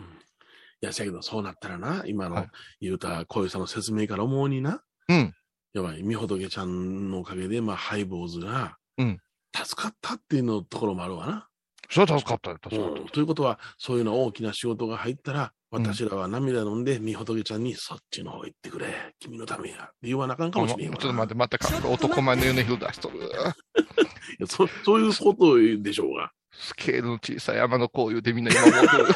[0.82, 2.48] いや、せやけど、そうなったらな、今のはい
[2.82, 5.34] 言うた小遊さんの説明から思うにな、うん。
[5.72, 9.18] やばい、みほとけちゃんのおかげで、まあ、ハイボーズが、うん
[9.54, 11.48] 助かったっていうのところもあるわな。
[11.92, 13.00] それは助かったよ、助かった。
[13.00, 23.18] うんということは、そういうの大きな仕事が入ったら、うん私らは涙飲んで、みほとけちゃんに、そっちの方行ってくれ、君のためや、って言わなあかんかもしれんちょっと待って、またか男前の米広出しとる。
[23.20, 23.22] い
[24.40, 26.30] やそそういうことでしょうが。
[26.52, 29.06] スケールの小さい山のこう言うてみんな今思ってる。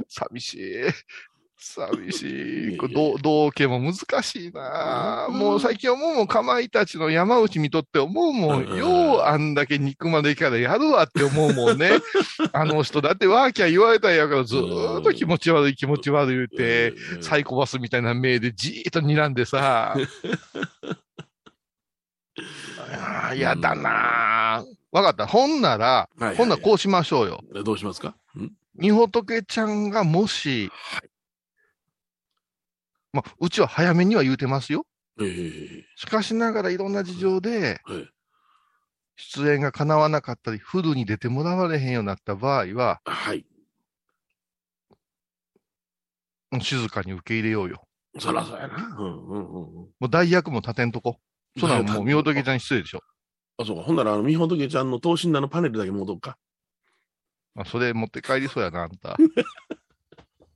[0.08, 0.74] 寂しい。
[1.60, 2.76] 寂しい。
[2.76, 8.64] これどう同家も難しいなあもう最近思うもん、かまいたちの山内見とって思うもん。
[8.64, 11.90] うんようあんだけ肉までからやるわって思うもんね。
[12.52, 19.94] あの人、だってワーキャー言われたんやからずーっと気持ち悪い気持ち悪い言うて、うんサイコパスみたいな目でじーっと睨んでさ。
[22.90, 25.26] あーやだなあわかった。
[25.26, 27.40] ほんなら、ほんならこうしましょうよ。
[27.64, 28.14] どうしますか？
[28.38, 28.50] ん？
[28.76, 31.07] みほとけちゃんがもし、はい。
[33.12, 34.86] まあ、うちは早めには言うてますよ。
[35.20, 38.08] ええしかしながらいろんな事情で、はい。
[39.16, 43.44] 出演が叶わなかったり、フルに出てもらわれへんようになった場合は、はい。
[46.52, 47.82] うん静かに受け入れようよ。
[48.18, 48.96] そらそうやな。
[48.98, 49.74] うんうんうんうん。
[49.74, 51.18] もう代役も立てんとこ。
[51.58, 53.00] そんなんもうみほとけちゃんに失礼でしょ。
[53.58, 53.82] あ、そうか。
[53.82, 56.38] ほんなら、あの、みほとけちゃんの等身大のパネルだけ戻っか。
[57.54, 59.16] まあ、それ持って帰りそうやな、あんた。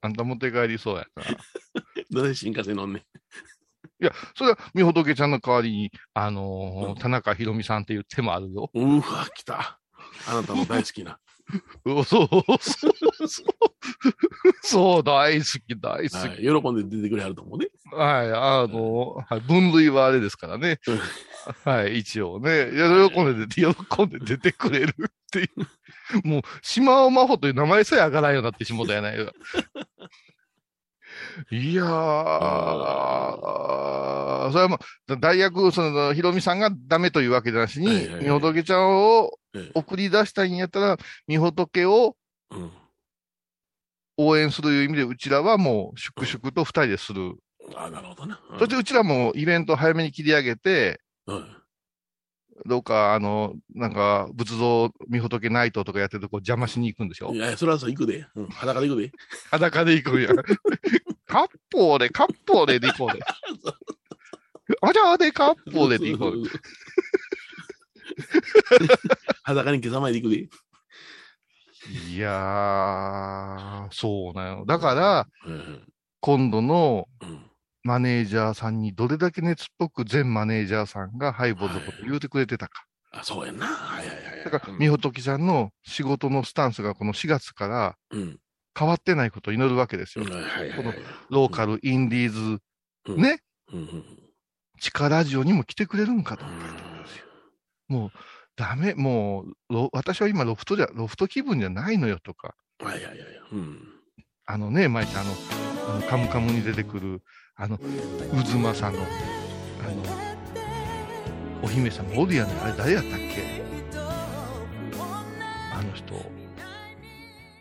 [0.03, 1.23] あんた持って帰りそうやな。
[2.11, 3.03] どれ新幹線乗んねん。
[3.03, 8.69] いや、それはみほとけちゃんの代わりに、あのーうん田中ひろみさんっていう手もあるよ。
[8.75, 9.79] うわ、来た。
[10.29, 11.19] あなたの大好きな。
[11.85, 13.53] そう、そう、そう。
[14.62, 16.15] そう、大好き、大好き。
[16.17, 16.62] はい。
[16.62, 17.69] 喜んで出てくれはると思うね。
[17.93, 21.01] はい、あの、はい、分類はあれですからねうん。
[21.73, 22.71] はい、一応ね。
[23.11, 25.45] 喜んで出て、喜んで出てくれるってい
[26.25, 26.27] う。
[26.27, 29.33] もう、島尾真帆という名前さえ上がらんようになってしもたやないか。
[31.50, 31.87] いやー、
[34.50, 42.16] それはもう、大学、その、ひろみさんがダメというわけなしにみほとけちゃんをええ送り出したいんやったら、みほとけを
[42.50, 42.70] うん。
[44.18, 47.35] 応援するいう意味で、うちらはもう、粛々と二人でする。
[47.74, 48.40] あ、なるほどな。
[48.50, 51.42] うんそしてうちらもイベント早めに切り上げて、はい
[52.64, 57.32] どうか、あの、なんか、仏像、みほとけナイトとかやってるとこ邪魔しに行くんでしょ？
[57.35, 58.24] いや、それはそう、行くで。
[58.37, 58.46] うん。
[58.48, 59.11] 裸で行くで。
[59.50, 60.28] 裸で行くんや。
[60.28, 60.35] カ
[61.40, 63.23] ッポーで、カッポーでで行こう で。
[64.81, 66.42] あじゃあで、カッポーでで行こう。
[69.42, 70.49] 裸に今朝まで行くで。
[72.11, 74.66] いやー、そうなの。
[74.66, 75.87] だから、うん。
[76.21, 77.49] 今度のうん。
[77.85, 82.85] マネージャーさんにどれだけ熱っぽく全マネージャーさんがハイボーズのこと言うてくれてたか。
[83.11, 83.66] あ、そうやんな。
[83.66, 84.45] はいはいはいはい。
[84.45, 88.38] だから、うんみほときさんの仕事のスタンスがこの4月からうん。
[88.78, 90.24] 変わってないことを祈るわけですよ。
[90.24, 90.76] はいはいはい。
[90.76, 90.92] この
[91.30, 92.61] ローカル、インディーズ、
[93.08, 93.22] うん。
[93.22, 93.40] ね、
[93.72, 94.04] うんうん
[94.80, 96.44] 地下ラジオにも来てくれるんかと。
[96.44, 96.61] 思うん。
[96.61, 96.66] で
[97.08, 97.24] すよ。
[97.87, 98.11] もう、
[98.56, 103.28] ダメ、もう、ロ私は今ロフトじゃ、ロフト気分じゃないのよとか、はいはいはいはい。
[103.52, 103.78] うん。
[104.44, 105.32] あのね、舞ちゃん、あの、
[105.94, 107.22] あのカムカムに出てくる、
[107.54, 107.85] あの、渦
[108.58, 109.06] 政の、
[109.85, 110.02] あの、
[111.62, 113.62] お姫様、おるやねんあれ誰やったっけ？
[115.72, 116.14] あの人、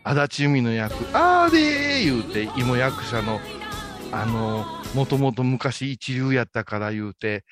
[0.04, 3.40] 足立由美の役、あーでー言うて、芋役者の、
[4.10, 7.44] あの、もともと昔一流やったから言うて、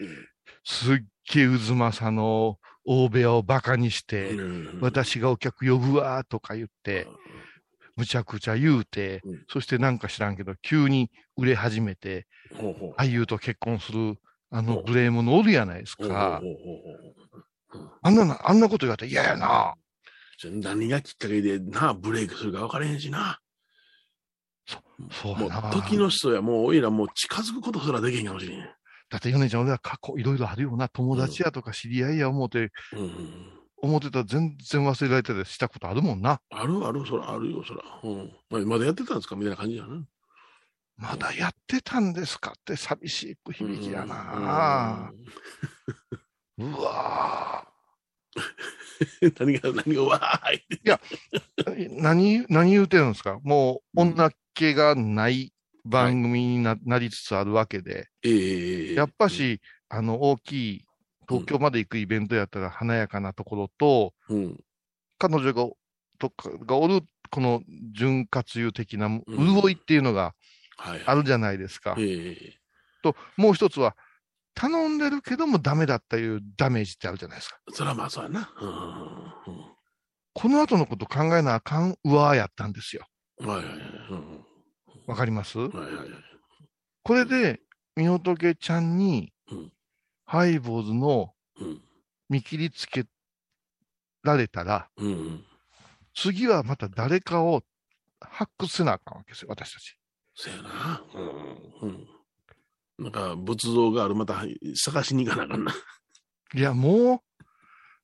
[0.64, 0.96] すっ
[1.32, 4.80] げえ渦政の大部屋をバカにして、うん。
[4.80, 7.06] 私がお客呼ぶわーとか言って、
[7.96, 9.44] むちゃくちゃ言うて、うん。
[9.48, 12.26] そしてなんか知らんけど、急に売れ始めて、
[12.98, 14.16] 俳優と結婚する、
[14.50, 14.62] あう。
[14.62, 16.42] んの、無礼者おるやないですか。
[18.02, 19.74] あんなな、あんなこと言われたら嫌やな。
[20.44, 23.40] 何がきっかけでな、ブレイクするか分からへんしな。
[24.98, 25.70] もうそうやな。
[25.70, 28.60] 時の人やもう、おいらもう近づくことすらできへんかもしれん。
[28.60, 30.88] だって、米ちゃん、俺は過去いろいろあるよな。
[30.88, 33.60] 友達やとか知り合いや思って、うんうん。
[33.82, 36.40] 思ってたら全然忘れられてたりしたことあるもんな。
[36.50, 37.82] あるある、そら、あるよ、そら。
[38.02, 38.68] うん。
[38.68, 40.04] まだやってたんですかみたいな感じやな。
[40.96, 45.10] まだやってたんですかって寂しい響きやな。
[46.58, 47.64] うわ
[48.34, 48.40] うん。
[49.38, 50.92] 何が、何が、わーいって。
[51.70, 53.38] ー何、何言うてるんですか？
[53.42, 55.52] もう、女気がない
[55.84, 58.08] 番組にな,、なりつつあるわけで。
[58.22, 60.84] ええやっぱ、し、あの、大きい、
[61.28, 64.60] 東京まで行くイベントやったら華やかなところと、うん。
[65.18, 65.68] 彼女が、
[66.18, 70.34] とかがおる、この潤滑油的な潤いっていうのが
[70.76, 71.02] はい。
[71.06, 71.94] あるじゃないですか。
[71.98, 72.56] ええ
[73.02, 73.96] と、もう一つは、
[74.54, 77.58] 頼んでるけどもダメだったいうダメージってあるじゃないですか。
[77.72, 78.52] そらまあ、そうやな。
[78.60, 79.70] うんうん
[80.32, 83.04] この後のこと考えなあかんうわーやったんですよ。
[83.38, 83.48] うん。
[83.48, 83.78] はいはいはい。
[84.10, 84.46] うん
[85.06, 85.58] わかります？
[85.58, 86.08] はいはいはい。
[87.02, 87.60] これで、
[87.96, 89.72] みほとけちゃんにうん、
[90.24, 91.80] ハイボーズのうん。
[92.28, 93.06] 見切りつけ
[94.22, 95.44] られたら、うんうん。
[96.14, 97.62] 次はまた誰かを
[98.20, 99.96] 発掘せなあかんわけですよ、私たち。
[100.36, 101.02] そうやな。
[101.82, 101.88] うん。
[101.88, 102.08] うん。
[103.00, 105.74] なんか、仏像がある、また探しに行かなあかんな。
[106.54, 107.22] いや、も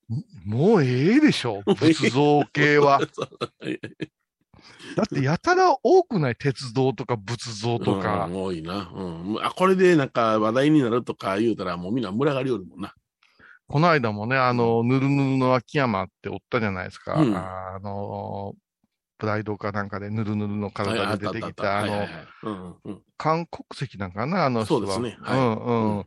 [0.09, 3.01] う、もうええでしょ、仏像系は。
[4.97, 8.43] だってやたら多くない鉄道とか仏像とかうん。
[8.43, 8.91] 多いな。
[8.95, 9.03] う
[9.35, 9.45] ん。
[9.45, 12.95] あ、これでなんか話題になるとか言うたら、もうみんな群がりよるもんな。
[13.69, 17.21] この間もね、あの、ぬるぬるの秋山っておったじゃないですか。
[17.21, 18.55] うんあの、
[19.19, 22.77] プライドかなんかでぬるぬるの体で出てきた、あの。
[23.17, 24.81] 韓国籍なんかな、あの人は。
[24.81, 25.99] そうですねはいうんうん。
[25.99, 26.07] うん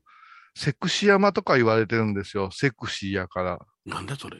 [0.55, 2.49] セクシ山とか言われてるんですよ。
[2.51, 3.59] セクシーやから。
[3.85, 4.37] なんだそれ。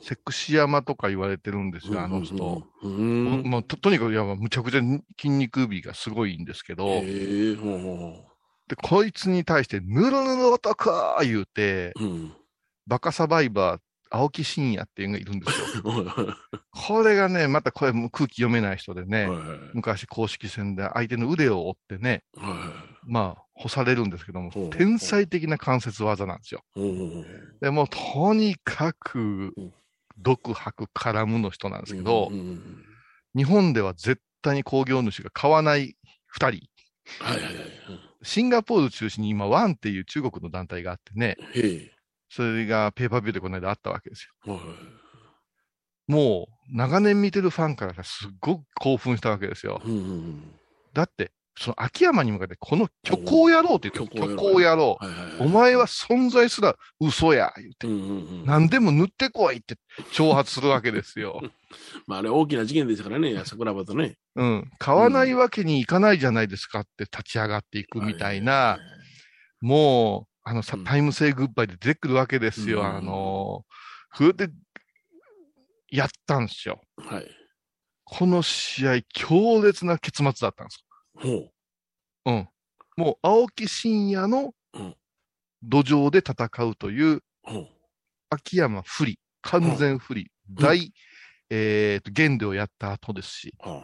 [0.00, 2.64] セクシ山とか言われてるんですよ、あの人。。
[2.82, 4.80] もうととにかく、いや、むちゃくちゃ
[5.20, 8.24] 筋肉美がすごいんですけど、へえ、ほうほ
[8.68, 12.04] で、こいつに対して、ぬるぬる男言うて、う。
[12.04, 12.32] うん。
[12.86, 13.80] バカサバイバー、
[14.14, 15.82] 青木真也っていうのがいるんですよ。
[16.70, 22.72] これがね、またこれも空気読めない人でね、はい昔公式戦で相手の腕を折ってね、は
[23.06, 26.62] いまあ、干されるんですけども天才的な関節技なんですよ。
[27.60, 29.72] でもう、とにかくうん、
[30.16, 32.84] 毒吐く絡むの人なんですけどうん、うん
[33.36, 35.96] 日本では絶対に工業主が買わない
[36.26, 36.68] 二人。
[37.18, 37.64] はいはいはい。
[38.22, 41.36] シンガポール中心に今、ワンっていう中国の団体があってね。
[42.34, 44.58] それがペーパービューでこの間あったわけですよ。
[46.08, 49.80] もう、長年見てるファンからすっごく興奮したわけですよ。
[50.92, 55.06] だって、その秋山に向かって、この虚構野郎って言って、虚虚構野郎構野郎。
[55.06, 55.46] はいはいはい。
[55.46, 57.86] お前は存在すら嘘や、言って。
[58.44, 59.76] 何でも塗ってこいって
[60.12, 61.40] 挑発するわけですよ。
[62.08, 64.16] まああれ大きな事件ですからね、桜庭とね。
[64.34, 64.70] うん。
[64.80, 68.80] 買わないわけにいかないじゃないですかって立ち上がっていくみたいな、
[69.60, 72.80] もう、あのさうん、タイムセイグッバイで出てくるわけですよ。
[72.80, 73.64] うんあの、
[74.10, 74.50] ふうで、
[75.90, 76.82] やったんですよ。
[76.98, 77.26] はい。
[78.04, 80.84] この試合、強烈な結末だったんです。
[81.16, 81.50] ほ
[82.26, 82.48] うん。
[82.96, 84.94] もう、青木真也のうん
[85.62, 87.22] 土壌で戦うという、う。
[87.42, 87.68] ほう。
[88.28, 90.92] 秋山不利、完全不利、大、
[91.48, 93.80] えっ、と、減量やった後ですし、あ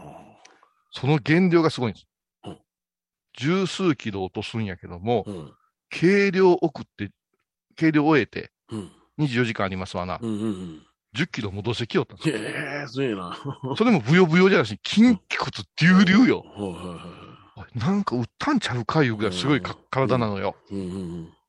[0.93, 2.07] その減量がすごいんです。
[2.45, 2.59] うん
[3.39, 5.25] 十数キロ落とすんやけども
[5.93, 6.01] あ。、うん。
[6.01, 7.11] 軽量送って、
[7.77, 8.93] 軽量終えて、うん。
[9.19, 10.19] 24時間ありますわな。
[10.21, 10.83] うんうんうん。
[11.17, 12.37] 10キロ戻してきよったんですよ。
[12.37, 13.37] へえ、すげえな。
[13.77, 15.19] それもブヨブヨじゃなし、筋骨
[15.81, 16.45] デューデューよ。
[17.75, 20.57] なんか売ったんちゃうかいうぐらいすごい体なのよ。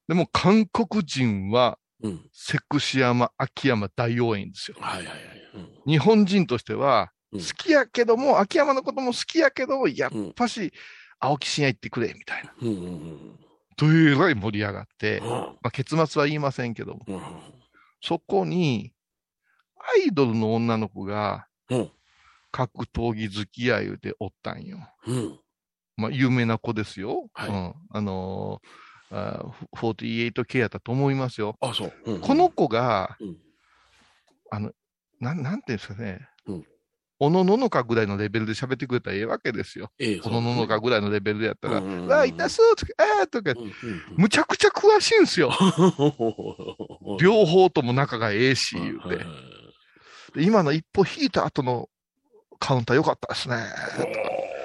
[0.08, 1.78] でも韓国人は。
[2.34, 4.78] セクシ山、秋山大応援ですよ。
[4.80, 5.16] はいはいはい。
[5.56, 10.74] うん日本人としては、うん好きやけども、秋山のことも好きやけど、やっぱし、
[11.20, 12.54] 青木真也行ってくれ、みたいな。
[13.82, 17.00] どえらい盛り上がって、うんまあ、結末は言いませんけども。
[17.08, 17.22] うん
[18.04, 18.94] そこに、
[19.78, 21.92] アイドルの女の子がうん。
[22.52, 24.80] 格闘技好きや言うておったんよ。
[25.06, 25.40] うん。
[25.98, 27.30] まあ、有名な子ですよ。
[27.34, 27.74] はいうん。
[27.92, 31.56] あのーあー、48系やったと思いますよ。
[31.62, 31.94] あ、そう。
[32.06, 33.38] うんこの、子が、うん
[34.50, 34.72] あの、
[35.20, 36.28] なん、なんていうんですかね。
[36.48, 36.66] うん
[37.24, 39.92] おのののかぐらいのレベルで喋ってくれたらええわけですよ。
[40.00, 43.74] ええ、おのののかぐらいのレベルでやったら、うんうんうんわあ、痛そうとか、ああとかう、んうん
[44.18, 45.52] むちゃくちゃ詳しいんですよ。
[47.06, 47.18] うん。
[47.18, 49.24] 両方とも仲がええし、言うて
[50.42, 51.90] 今の一歩引いた後の
[52.58, 53.56] カウンター良かったですね。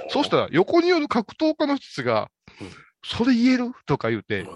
[0.08, 2.70] そうしたら、横による格闘家の人たちがうん、
[3.04, 3.72] それ言える？
[3.84, 4.46] とか言うて、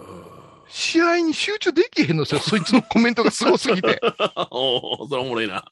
[0.70, 2.40] 試合に集中できへんのですよ。
[2.40, 4.00] そいつのコメントがすごすぎて。
[4.50, 5.64] おーそれおもろいな。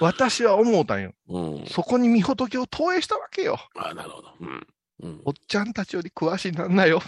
[0.00, 1.12] 私は思うたんよ。
[1.28, 1.66] うん。
[1.66, 3.58] そこに御仏を投影したわけよ。
[3.76, 4.34] あ、なるほど。
[4.40, 4.66] うん。
[5.00, 7.00] うんおっちゃんたちより詳しいなんなよ。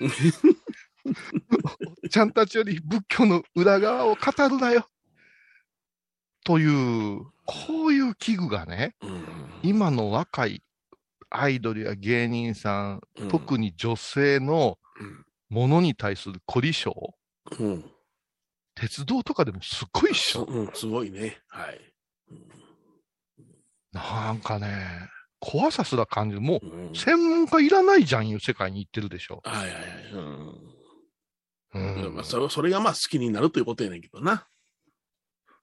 [0.00, 4.86] おっちゃんたちより仏教の裏側を語るなよ。
[6.44, 9.24] という、こういう器具がね、うん
[9.62, 10.62] 今の若い
[11.28, 16.92] アイドルや芸人さん、うん特に女性のうんものに対する凝り性、
[17.58, 17.84] うん。
[18.76, 20.44] 鉄道とかでもすっごいっしょ。
[20.44, 21.38] うん、すごいね。
[21.48, 21.80] はい。
[23.92, 24.68] なんかね、
[25.40, 26.40] 怖さすら感じる。
[26.40, 29.40] もうんう、専門家いらないじゃんいう世界に行ってるでしょ。
[29.44, 30.12] はいはいはい。
[30.12, 30.70] うん。
[31.72, 34.46] うんまあ、それそれがまあ好きになるということやねんけどな。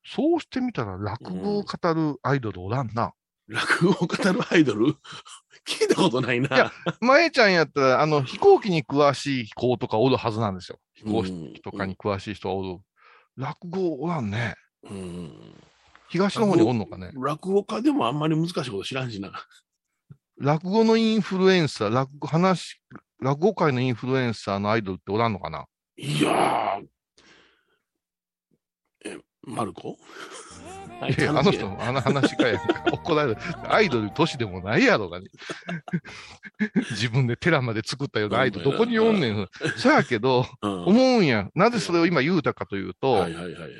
[0.06, 3.14] そうしてみたら落語を語るアイドルおらんな。
[3.50, 4.96] 落語を語るアイドル？
[5.68, 6.56] 聞いたことないな。
[6.56, 10.80] いやまえちゃんやったら、あの、飛行機に詳しい子とかおるはずなんですよ。
[10.94, 12.80] 飛行機とかに詳しい人はおる。
[13.36, 14.56] 落語おらんね。
[14.84, 15.54] うん。
[16.10, 17.12] 東の方におんのかね？
[17.16, 19.32] 落語家でもあんまり難しいこと知らんしな。
[20.40, 22.80] 落語のインフルエンサー、落語、話、
[23.20, 25.66] 落語界のインフルエンサーのアイドルっておらんのかな？
[25.98, 26.86] いやー。
[29.06, 29.98] え、マルコ？
[31.00, 32.84] あいやあの人のあの話かやんか。
[32.92, 33.38] 怒られる。
[33.68, 35.28] アイドル年でもないやろがね。
[36.92, 39.48] 自分で寺まで作ったようなアイドルどこにおんねん。
[39.78, 41.50] そやけど、うん思うんや。
[41.54, 43.72] なぜそれを今言うたかというと、はいはいはいはい。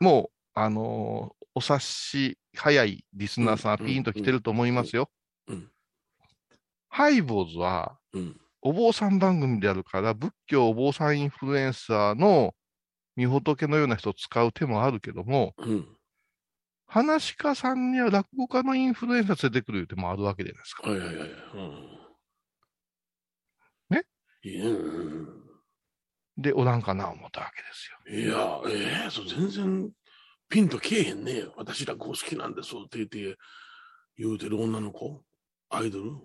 [0.00, 5.10] もう、あのーお察し早いリスナーさんはピーンと来てると思いますよ。
[6.88, 8.40] ハイボーズは、うん。
[8.62, 12.54] お坊さん番組であるから、仏教お坊さんインフルエンサーの
[13.16, 15.88] 御仏のような人を使う手もあるけども、うん。
[16.86, 20.88] 話し家さんには落語家のインフルエンサー連れてくる手もあるわけじゃないですか。
[20.88, 21.28] はいはいはい。
[21.28, 21.98] うん。
[23.90, 24.04] ね？
[24.44, 25.28] うん
[26.36, 28.24] で、おらんかな思ったわけですよ。
[28.24, 29.90] いや、ええそう全然
[30.48, 31.44] ピンとけえへんね。
[31.56, 33.36] 私落語好きなんですって言って、
[34.16, 35.22] 言うてる女の子
[35.70, 36.10] アイドル？
[36.10, 36.18] うん。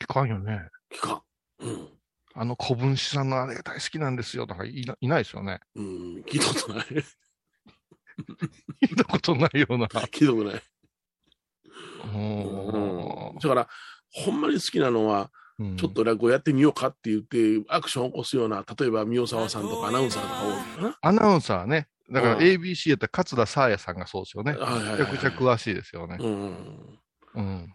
[0.00, 0.68] 聞かんよね。
[0.92, 1.22] 聞か
[1.62, 1.64] ん。
[1.64, 1.88] うん。
[2.34, 4.46] あの古文師さんのあれが大好きなんですよ。
[4.46, 5.60] とかいないないですよね。
[5.74, 6.86] うん、聞いたことない。
[8.82, 9.86] 聞いたことないような。
[9.86, 10.62] 聞いたことない。
[12.04, 13.68] うーんだから、
[14.10, 20.98] ほんまに好きなのは、うんちょっと落語やってみようかって言って、アクションを起こすような、例えば、宮沢さんとかアナウンサーとか多いかな。
[21.02, 21.88] アナウンサーね。
[22.10, 24.52] だからうん ABC やったら桂沙耶さんがそうですよね。
[24.52, 26.16] はいはいはいめちゃくちゃ詳しいですよね。
[26.20, 26.98] うん。
[27.34, 27.74] うん。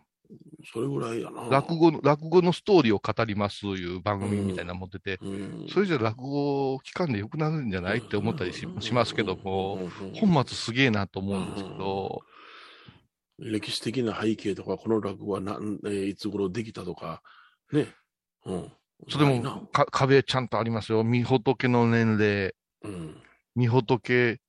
[0.71, 1.47] それぐらいやな。
[1.49, 5.67] 落語の、落語のストーリーを語りますいう番組みたいなの持ってて、うん。
[5.69, 12.21] それじゃ落語を聞かんでよくなるんじゃないって思ったりししますけども、うん本末すげえなと思うんですけど、
[13.39, 17.21] 歴史的な背景とか、この落語はなん、えーいつ頃できたとか、
[17.71, 17.87] ね。
[18.45, 18.71] うん。
[19.09, 21.03] それもか壁ちゃんとありますよ。
[21.03, 22.53] 御仏の年齢、
[22.83, 23.22] うん。
[23.55, 24.39] 御仏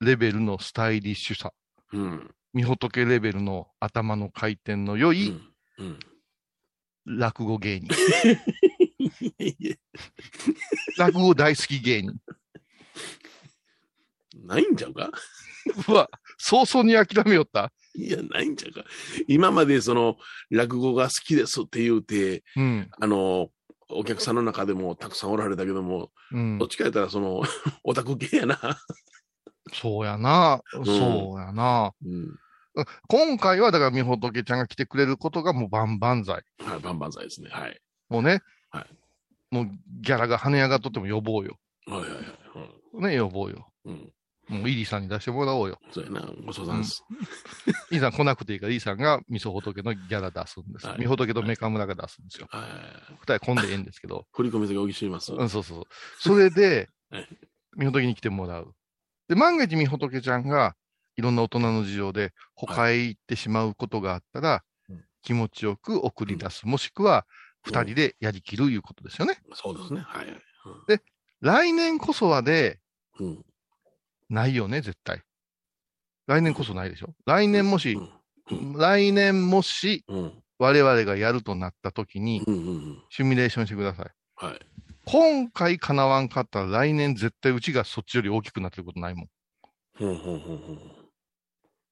[0.00, 1.52] レベルのスタイリッシュさ、
[1.92, 2.34] うん。
[2.54, 5.38] 御仏レベルの頭の回転の良い。
[7.04, 7.88] 落語芸人、
[10.98, 12.16] 落語大好き芸人。
[14.44, 15.12] ないんちゃうか？
[15.88, 17.72] うわ、早々に諦めよった。
[17.94, 18.84] いや、ないんちゃうか。
[19.28, 20.16] 今までその、
[20.50, 22.88] 落語が好きですって言うて、うん。
[22.98, 23.50] あの、
[23.90, 26.68] お客さんの中でもたくさんおられたけども、うんどっ。
[26.68, 27.42] ちかやったらその、
[27.84, 28.58] オタク系やな。
[29.72, 30.60] そうやな。
[30.84, 31.92] そうやな。
[32.04, 32.38] うん。
[33.08, 36.44] 今回はだから、みほとけちゃんが来てくれることがもう万々歳。
[36.58, 37.48] はい、バンバン剤ですね。
[37.50, 37.80] はい。
[38.08, 38.42] もうね。
[38.70, 38.86] はい
[39.50, 39.70] もう
[40.00, 41.58] ギャラが跳ね上がっとっても呼ぼうよ。
[41.86, 43.14] はいはいはい。
[43.14, 43.68] ね、呼ぼうよ。
[43.84, 44.12] うん。
[44.50, 44.58] うん。
[44.58, 45.78] もうイリさんに出してもらおうよ。
[45.92, 46.28] そうやな。
[46.44, 47.04] ご相談です。
[47.90, 50.86] イリさん来なくていいから、イリさんがみそ仏のギャラ出すんです。
[50.86, 52.46] はいみほとけとメカ村が出すんですよ。
[52.50, 52.62] はい。
[53.20, 54.26] 二人混んでええんですけど。
[54.32, 55.32] 振り込み先お聞きします。
[55.32, 55.84] うん、そうそう。
[56.18, 57.28] それで はい、
[57.76, 58.74] みほとけに来てもらう。
[59.28, 60.76] で、万が一みほとけちゃんが、
[61.16, 66.68] いろんな大人の事情で他へ行ってしまうことがあったら、うん気持ちよく送り出す。
[66.68, 67.26] もしくは、
[67.62, 69.40] 二人でやりきるいうことですよね。
[69.54, 70.02] そうですね。
[70.02, 71.00] はいはい。
[71.40, 72.78] 来年こそはで、
[73.18, 73.44] うん。
[74.28, 75.22] ないよね、絶対。
[76.26, 77.14] 来年こそないでしょ？
[77.24, 77.98] 来年もし
[78.50, 78.72] う、ん。
[78.76, 80.32] 来年もし、うん。
[80.58, 82.42] 我々がやるとなった時に。
[83.10, 84.10] シミュレーションしてください。
[84.36, 84.60] はい。
[85.04, 89.28] 今回叶わんかったら来年絶対うちがそっちより大きくなってることないもん。
[89.98, 90.80] ほんほんほんほん。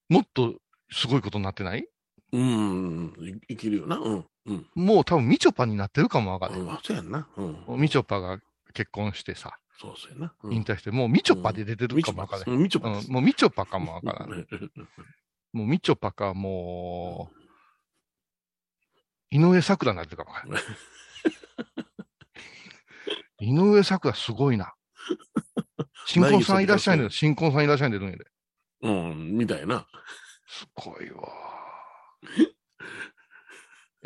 [0.08, 0.54] もっと
[0.90, 1.86] すごいことになってない？
[2.32, 3.12] うん。
[3.48, 3.98] いいけるよな。
[3.98, 4.24] うん。
[4.46, 4.66] うん。
[4.74, 6.60] もう多分みちょぱになってるかもわかんない。
[6.60, 6.78] うん。
[6.82, 7.28] そうやんな。
[7.36, 7.80] うん。
[7.80, 8.40] みちょぱが
[8.72, 10.34] 結婚してさ、そうそうやな。
[10.42, 12.50] うん引退して、もうみちょぱで出てるかもわかんない。
[12.50, 14.38] うんみちょぱうん、もうみちょぱかもわからない。
[14.38, 14.70] うん
[15.54, 17.36] もうみちょぱか、もう、
[19.30, 20.62] 井上桜になってるかもわかんない。
[23.48, 24.74] 井上桜すごいな。
[26.06, 28.24] 新婚さんいらっしゃいね新婚さんいらっしゃいねるんやで。
[28.82, 29.38] うん。
[29.38, 29.86] みたいな。
[30.48, 31.28] すごいわ。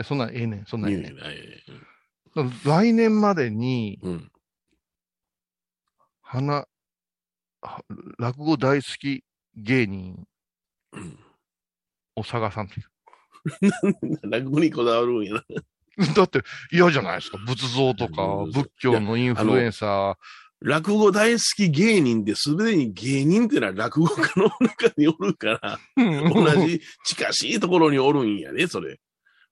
[0.05, 1.15] そんなんええねん、そんなんええねん。
[2.65, 4.31] 来年までに、うん。
[6.31, 6.67] 花、
[7.63, 7.83] は
[8.19, 9.25] 落語大好き
[9.57, 10.27] 芸人
[10.93, 11.19] うん。
[12.17, 12.83] を探さんとい
[14.29, 15.41] 落語にこだわるんやな。
[15.41, 15.45] う
[16.15, 17.39] だって嫌じゃないですか。
[17.39, 20.15] 仏像とかうん仏教のインフルエンサー。
[20.61, 29.01] 落語大好き芸人ってすでに芸人ってのは落語家の中におるから、同じ近しいところにおるんやね、それ。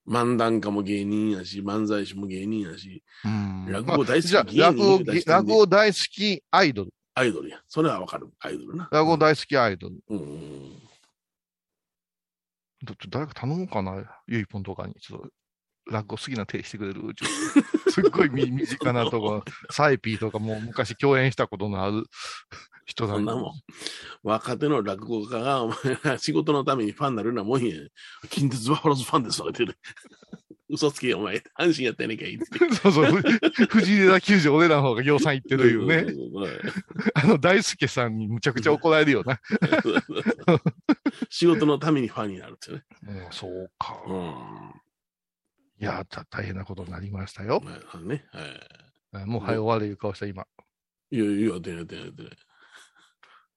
[0.07, 6.90] 漫談家も芸人やし、漫才師も芸人やし、うん落語大好きじゃあ、芸人落語落語大好きアイドル。
[7.14, 7.61] アイドルや。
[7.66, 8.28] それはわかる。
[8.40, 8.88] アイドルな。
[8.92, 9.96] 落語大好きアイドル。
[10.09, 10.86] うんうん。
[12.86, 14.94] ちょっと誰か頼もうかな、ゆいぽんとかに。
[14.94, 15.28] ちょっと、
[15.91, 17.03] 落語好きな手してくれる
[17.89, 22.05] すっごい身 身近なとこ、サイピーとかも昔共演したことのある
[22.84, 23.53] 人そんなもん。
[24.22, 27.74] 若手の落語家が、お前が仕事のためにファンになるなもんや。
[28.30, 29.78] 近鉄バファローズファンですとか言ってる。
[30.68, 31.37] 嘘つけよ、お前。
[31.59, 32.39] 阪神やったやねんかい。
[32.82, 36.07] そうそう、ふ藤枝球場俺らの方が量産いってるよね。
[37.14, 39.41] あの大輔さんにむちゃくちゃ怒られるよな。
[41.30, 42.82] 仕事のためにファンになるってね。
[43.30, 43.97] そうか。
[44.07, 44.86] うん。
[45.79, 47.61] いや、た大変なことになりましたよ。
[47.62, 48.24] まあね。
[49.12, 49.27] はい。
[49.27, 50.47] もう早終わるいう顔した今。
[51.11, 52.33] いやいや、出ない出ない出ない。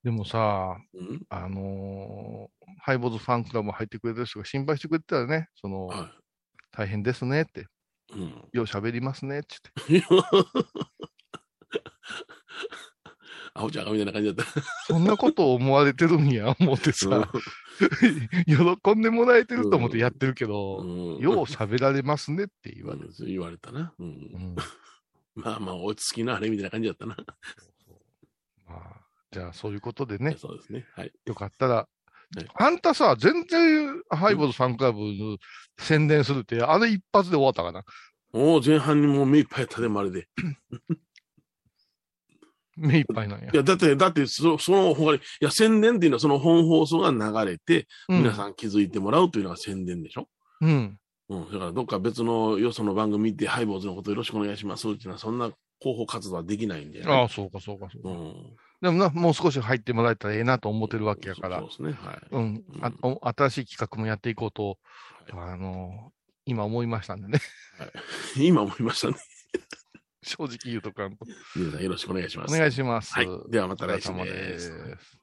[0.04, 1.22] でもさ、うん？
[1.30, 6.14] あのーハイボーズファンクラブ入ってくれてる人が心配してくれてたらね、その、は
[6.72, 7.66] 大変ですねって、い。
[8.14, 8.30] うん。
[8.54, 9.56] よう喋りますねって
[9.90, 10.08] 言って。
[13.60, 14.62] アホちゃんかみたいな感じだった。
[14.88, 17.30] そんなことを思われてるんや、思ってさ、
[18.48, 23.94] 喜んでもらえてると思ってやってるけど、うんよう喋られますねって言われ言われたな。
[25.36, 27.18] まあまあ、落ち着きのあれみたいな感じだったな。
[28.66, 29.02] まあ、
[29.32, 30.86] じゃあ、そういうことでね、そうですね。
[30.96, 31.12] はい。
[31.26, 31.86] よかったら、はい
[32.54, 35.38] あんたさ、全然ハイボーズファンクラブの
[35.80, 37.84] 宣伝するって、あれ一発で終わったかな？
[38.32, 40.30] おう前半にもう目いっぱいやったで、まるで。
[42.80, 43.56] 目いっぱいなんやい。
[43.56, 50.28] や、だって、だって、そその他に、いや、宣伝っていうのはその本放送が流れて、うん皆さん気づいてもらうというのが宣伝でしょ？
[50.62, 50.98] うん。
[51.30, 51.52] うん。
[51.52, 55.52] だから、どっか別のよその番組見て、ハイボーズのことよろしくお願いしますっていうのは、そんな
[55.82, 58.10] 広報活動はできないんで、ああ、そうか、そうか、そうか。
[58.10, 58.56] うん。
[58.82, 61.92] でもな、もう少し入ってもらえたらええなと思ってるわけやからそう、ですね。
[61.92, 62.18] はい。
[62.32, 64.78] うん、あお新しい企画もやっていこうと、
[65.32, 66.12] あの、
[66.46, 67.40] 今思いましたんでね。
[68.38, 69.16] 今思いましたね。
[70.24, 71.26] 正直言うとかんと。
[71.56, 72.54] 皆さんよろしくお願いします。
[72.54, 73.14] お願いします。
[73.14, 75.20] はいではまた来週お疲れ様ですす。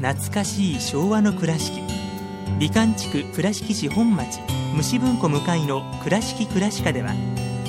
[0.00, 1.80] 懐かしい昭和の倉敷
[2.58, 4.40] 美観地区倉敷市本町
[4.74, 7.12] 虫文庫向かいの「倉敷倉歯科」では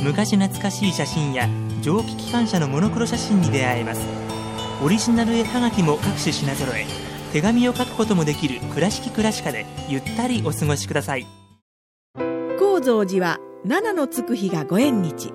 [0.03, 1.47] 昔懐かしい写真や
[1.81, 4.01] 蒸気機関車のモノクロ写真に出会えます
[4.83, 6.85] オリジナル絵はがきも各種品揃え
[7.33, 11.27] 手紙を書くこともできる「倉敷倉歯科」でゆったりお過ごしください
[12.59, 15.33] 高蔵寺は七のつく日がご縁日。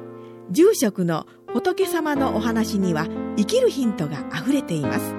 [0.50, 3.06] 住職の仏様のお話には
[3.36, 5.14] 生きるヒントがあふれています。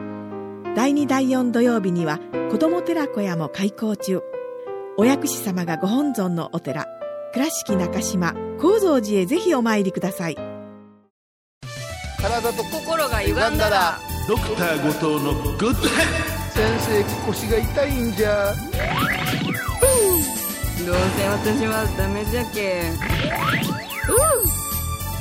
[0.76, 2.20] 第2第4土曜日には
[2.52, 4.22] 子ども寺子屋も開校中。
[4.98, 6.88] お薬師様がご本尊のお寺。
[7.34, 10.36] 倉敷中島・高蔵寺へぜひお参りください。
[12.22, 15.74] 体と心が歪んだらドクター後藤のグッド。
[16.54, 18.54] 先生腰が痛いんじゃ
[20.86, 22.84] どうせ私はダメじゃけ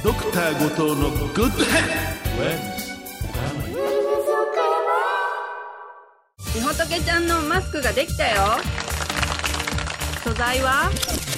[0.02, 2.02] ドクター後藤のグッドヘッ
[6.54, 8.58] みほとけちゃんのマスクができたよ。
[10.24, 10.90] 素材は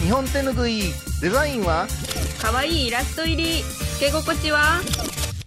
[0.02, 0.80] 日本手ぬぐい。
[1.20, 1.86] デザインは？
[2.40, 3.62] かわいいイラスト入り。
[3.62, 4.80] つけ心地は？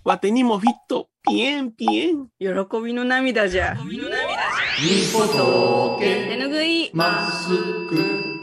[0.04, 1.10] わてにもフィット。
[1.28, 2.28] ピエンピエン。
[2.40, 2.48] 喜
[2.84, 3.76] びの涙じゃ。
[3.84, 4.00] み
[5.12, 6.92] ほと手ぬぐい。
[6.94, 7.50] マス
[7.90, 8.37] ク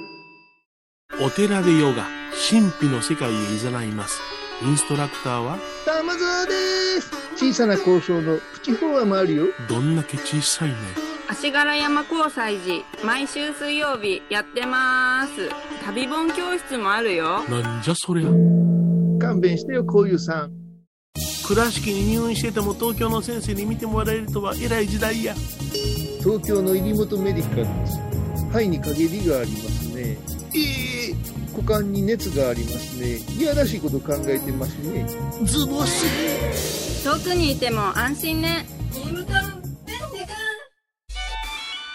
[1.21, 2.09] お寺でヨガ
[2.51, 4.21] 神秘の世界へ誘います
[4.63, 9.47] インストラクターは玉沢です小さな交渉のプチフォアもあるよ。
[9.69, 10.77] どんだけ小さいね。
[11.29, 15.51] 足柄山交際時毎週水曜日やってます
[15.85, 18.29] 旅本教室もあるよなんじゃそりゃ。
[19.21, 20.53] 勘弁してよ、こういうさん。
[21.47, 25.35] 倉敷に入院してても東京の先生に見てもらえるとは偉い時代や。
[26.21, 27.99] 東京の入元メディカルです。
[28.51, 30.19] 肺に陰りがありますね。
[30.57, 30.94] ええ
[31.57, 33.19] 股間に熱がありますね。
[33.39, 35.07] いやらしいこと考えてますね。
[35.45, 36.85] ズボス。
[37.05, 38.65] 遠くにいても安心ね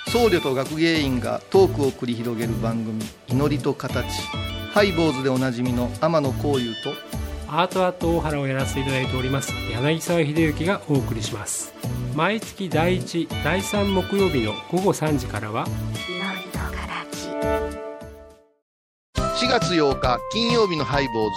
[0.08, 4.06] 僧侶と学芸員がトークを繰り広げる番組「祈りと形」
[4.72, 6.94] ハイ坊主でおなじみの天野幸雄と
[7.48, 11.74] アートアート大原をやらせていただいております柳沢秀幸がお送りします
[12.14, 15.66] 毎月第1第3木曜日の午後3時からは
[19.42, 21.32] 4月8日金曜日のハイ坊主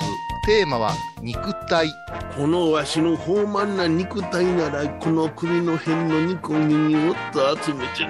[0.45, 1.89] テーマは「肉体。
[2.37, 8.03] このわしの豊満な肉体ならこの首の辺の肉をにぎゅっと集めて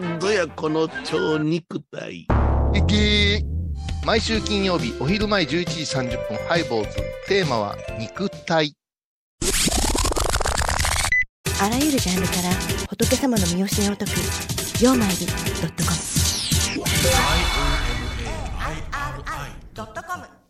[0.00, 2.26] うんどやこの超肉体」
[2.74, 3.42] えげー。
[4.06, 6.94] 毎週金曜日お昼前11時30分ハイ坊主
[7.28, 8.74] テーマは「肉体。
[11.60, 12.50] あらゆるジャンルから
[12.88, 14.10] 仏様の身教えを解く
[14.82, 15.32] 「曜マイルド
[15.68, 15.96] ットコム」
[19.74, 20.43] ドットコム。